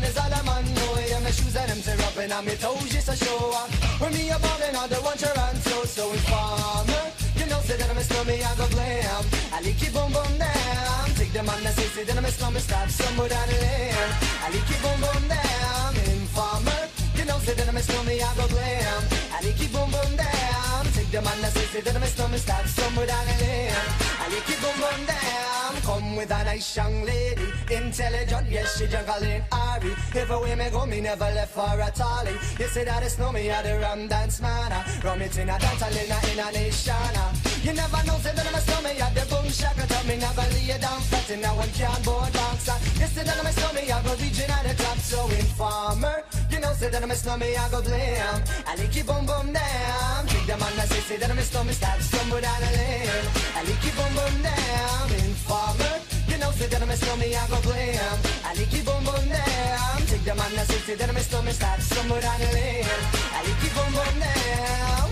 on 2.33 2.45
me 2.45 2.55
toes 2.57 2.89
just 2.89 3.09
a 3.09 3.17
show 3.17 3.51
up. 3.53 3.69
When 4.01 4.13
me 4.13 4.31
a 4.31 4.39
ballin' 4.39 4.77
on 4.77 4.89
the 4.89 4.97
one 4.97 5.17
to 5.19 5.29
run 5.37 5.55
so 5.87 6.11
informer. 6.13 7.05
You 7.37 7.47
know, 7.51 7.61
say 7.61 7.77
that 7.77 7.91
I'm 7.91 7.99
a 7.99 8.05
slummy, 8.05 8.43
I 8.43 8.55
go 8.57 8.67
glam. 8.69 9.25
I 9.53 9.61
lick 9.61 9.83
it 9.83 9.93
boom 9.93 10.11
boom 10.13 10.33
down. 10.39 11.05
Take 11.19 11.33
the 11.33 11.43
man 11.43 11.61
that 11.65 11.75
say, 11.75 11.89
say 11.95 12.05
that 12.05 12.17
I'm 12.17 12.25
a 12.25 12.31
slummy, 12.31 12.61
stop 12.61 12.89
somewhere 12.89 13.29
down 13.29 13.47
the 13.49 13.57
lane. 13.65 14.11
I 14.45 14.49
lick 14.55 14.71
it 14.75 14.81
boom 14.83 14.99
boom 15.05 15.25
down. 15.29 15.93
Informer. 16.09 16.83
You 17.17 17.25
know, 17.27 17.39
say 17.45 17.55
that 17.55 17.69
I'm 17.69 17.77
a 17.77 17.83
slummy, 17.83 18.23
I 18.23 18.31
go 18.37 18.47
glam. 18.49 19.03
I 19.37 19.39
lick 19.45 19.61
it 19.61 19.73
boom 19.73 19.91
boom 19.95 20.13
down. 20.17 20.81
Take 20.97 21.11
the 21.11 21.21
man 21.21 21.39
that 21.43 21.53
say, 21.53 21.67
say 21.73 21.81
that 21.81 21.95
I'm 21.97 22.03
a 22.03 22.07
slummy, 22.07 22.39
stop 22.39 22.65
somewhere 22.67 23.07
down 23.07 23.25
the 23.27 23.37
lane. 23.45 23.77
I 24.23 24.27
lick 24.33 24.49
it 24.49 24.59
boom 24.63 24.77
boom 24.81 25.01
down. 25.07 25.52
Come 25.83 26.15
with 26.17 26.31
a 26.31 26.45
nice 26.45 26.77
young 26.77 27.03
lady, 27.05 27.47
intelligent, 27.71 28.47
yes 28.49 28.79
she 28.79 28.87
juggling 28.87 29.43
Ari. 29.51 29.91
If 30.15 30.31
away 30.31 30.55
me 30.55 30.71
go, 30.71 30.87
me 30.87 31.01
never 31.01 31.25
left 31.25 31.55
for 31.55 31.81
a 31.81 31.91
tally. 31.91 32.33
You 32.59 32.69
say 32.69 32.85
that 32.85 33.03
it's 33.03 33.19
no 33.19 33.33
me 33.33 33.51
at 33.51 33.65
the 33.65 33.79
rum 33.81 34.07
dance 34.07 34.41
man. 34.41 34.71
Rum 35.03 35.21
it 35.23 35.37
in 35.37 35.49
a 35.49 35.59
dance, 35.59 35.83
in 35.83 36.11
a 36.11 36.19
in 36.33 36.39
a 36.39 36.53
nation. 36.53 36.95
Ah. 36.95 37.33
You 37.63 37.73
never 37.73 38.03
know, 38.07 38.17
say 38.19 38.33
that 38.35 38.47
I'm 38.47 38.55
a 38.55 38.61
slummy 38.61 39.01
at 39.01 39.15
the 39.15 39.27
boom 39.27 39.51
shaka. 39.51 39.87
Tell 39.87 40.05
me 40.07 40.17
never 40.19 40.47
lay 40.55 40.79
down 40.79 41.01
flat 41.03 41.31
in 41.31 41.45
a 41.45 41.49
one 41.49 41.69
can 41.71 42.03
board 42.03 42.33
boxer. 42.33 42.79
You 43.01 43.07
say 43.07 43.25
that 43.25 43.39
I'm 43.39 43.47
a 43.47 43.53
slummy, 43.53 43.91
I 43.91 44.03
go 44.03 44.15
region 44.23 44.51
at 44.51 44.63
the 44.63 44.83
top, 44.83 44.99
so 44.99 45.27
informer. 45.31 46.23
Know, 46.63 46.73
say 46.75 46.91
that 46.91 47.03
I'm 47.03 47.11
a 47.11 47.15
slummy, 47.17 47.57
I 47.57 47.69
go 47.71 47.83
blam. 47.83 48.43
I 48.69 48.77
lick 48.77 48.95
you 48.95 49.03
boom 49.03 49.27
boom 49.27 49.53
down. 49.53 50.27
Take 50.29 50.47
the 50.47 50.57
man 50.63 50.73
that 50.79 50.87
say, 50.89 51.01
say 51.01 51.17
that 51.17 51.29
I'm 51.29 51.37
a 51.39 51.43
slummy, 51.43 51.73
stop 51.73 51.99
stumble 52.01 52.41
down 52.41 52.61
the 52.61 52.71
lane. 52.79 53.27
I 53.59 53.65
lick 53.67 53.83
you 53.83 53.91
boom 53.99 54.13
boom 54.15 54.35
down. 54.47 55.11
Informer. 55.11 55.99
You 56.31 56.39
know, 56.39 56.53
say 56.53 56.69
that 56.69 56.81
I'm 56.81 56.89
a 56.89 56.97
slummy, 56.97 57.35
I 57.35 57.47
go 57.49 57.59
blam. 57.67 58.17
I 58.47 58.55
lick 58.55 58.73
you 58.73 58.83
boom 58.87 59.03
boom 59.03 59.27
down. 59.27 60.07
Take 60.07 60.23
the 60.23 60.35
man 60.39 60.55
that 60.55 60.67
say, 60.71 60.79
say 60.87 60.95
that 60.95 61.09
I'm 61.11 61.17
a 61.17 61.21
slummy, 61.21 61.51
stop 61.51 61.81
stumble 61.81 62.21
down 62.21 62.39
the 62.39 62.47
lane. 62.55 62.87
I 63.35 63.41
lick 63.43 63.59
you 63.67 63.71
boom 63.75 63.91
boom 63.99 64.15
down. 64.23 65.11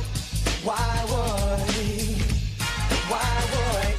Why 0.62 0.86
would 1.10 1.66
he? 1.74 2.14
Why 3.10 3.26
would? 3.50 3.98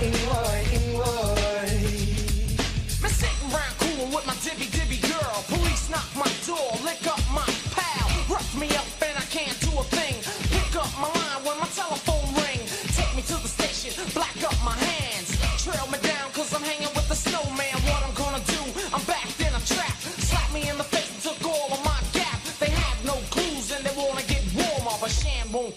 Would 1.03 1.67
he? 1.83 2.55
Me 3.03 3.09
sitting 3.11 3.49
round 3.51 3.75
coolin' 3.75 4.09
with 4.15 4.25
my 4.25 4.35
dibby 4.39 4.71
dibby 4.71 5.03
girl. 5.03 5.43
Police 5.51 5.89
knock 5.91 6.07
my 6.15 6.31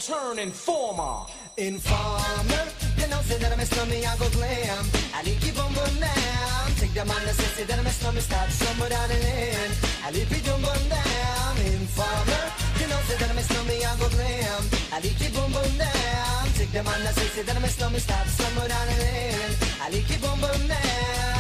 turn 0.04 0.38
informer. 0.38 1.24
Informer, 1.56 2.64
you 3.00 3.06
know, 3.08 3.20
say 3.24 3.38
that 3.38 3.52
I'm 3.52 3.60
a 3.60 3.64
slummy, 3.64 4.04
I 4.04 4.16
go 4.18 4.28
glam. 4.36 4.84
I 5.14 5.22
lick 5.24 5.40
you 5.46 5.52
boom 5.52 5.72
boom 5.72 5.94
down. 5.98 6.66
Take 6.76 6.92
the 6.92 7.04
man 7.06 7.24
that 7.24 7.34
say, 7.34 7.64
that 7.64 7.78
I'm 7.78 7.86
a 7.86 7.90
slummy, 7.90 8.20
stop 8.20 8.50
somewhere 8.50 8.90
down 8.90 9.08
the 9.08 9.14
lane. 9.14 9.72
I 10.04 10.10
you 10.12 10.26
boom 10.44 10.60
boom 10.60 10.84
down. 10.92 11.56
Informer, 11.72 12.44
you 12.80 12.86
know, 12.88 13.00
say 13.08 13.16
that 13.16 13.30
I'm 13.30 13.38
a 13.38 13.42
slummy, 13.42 13.76
I 13.80 13.96
go 13.96 14.08
glam. 14.12 14.62
I 14.92 15.00
lick 15.00 15.20
you 15.24 15.30
boom 15.32 15.50
boom 15.56 15.72
down. 15.78 16.42
Take 16.52 16.72
the 16.72 16.82
man 16.82 17.00
that 17.04 17.14
say, 17.14 17.42
that 17.42 17.56
I'm 17.56 17.64
a 17.64 17.68
slummy, 17.68 17.98
stop 17.98 18.26
somewhere 18.26 18.68
down 18.68 18.86
the 18.86 18.96
lane. 19.00 19.52
I 19.80 19.88
lick 19.88 20.10
you 20.10 20.18
boom 20.18 20.38
boom 20.40 20.68
down. 20.68 21.33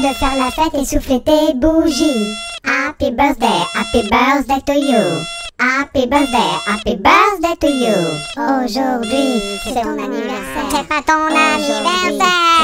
De 0.00 0.14
faire 0.14 0.36
la 0.36 0.50
fête 0.50 0.74
et 0.80 0.84
souffler 0.84 1.20
tes 1.22 1.54
bougies. 1.54 2.34
Happy 2.64 3.10
birthday. 3.10 3.46
Happy 3.74 4.08
birthday 4.08 4.60
to 4.66 4.74
you. 4.74 5.24
Happy 5.60 6.06
birthday, 6.06 6.54
happy 6.66 6.94
birthday 6.94 7.56
to 7.58 7.66
you. 7.66 7.96
Aujourd'hui, 8.36 9.42
c'est 9.64 9.82
ton 9.82 9.98
anniversaire. 9.98 10.68
C'est 10.70 10.86
pas 10.86 11.02
ton 11.04 11.26
anniversaire. 11.26 12.57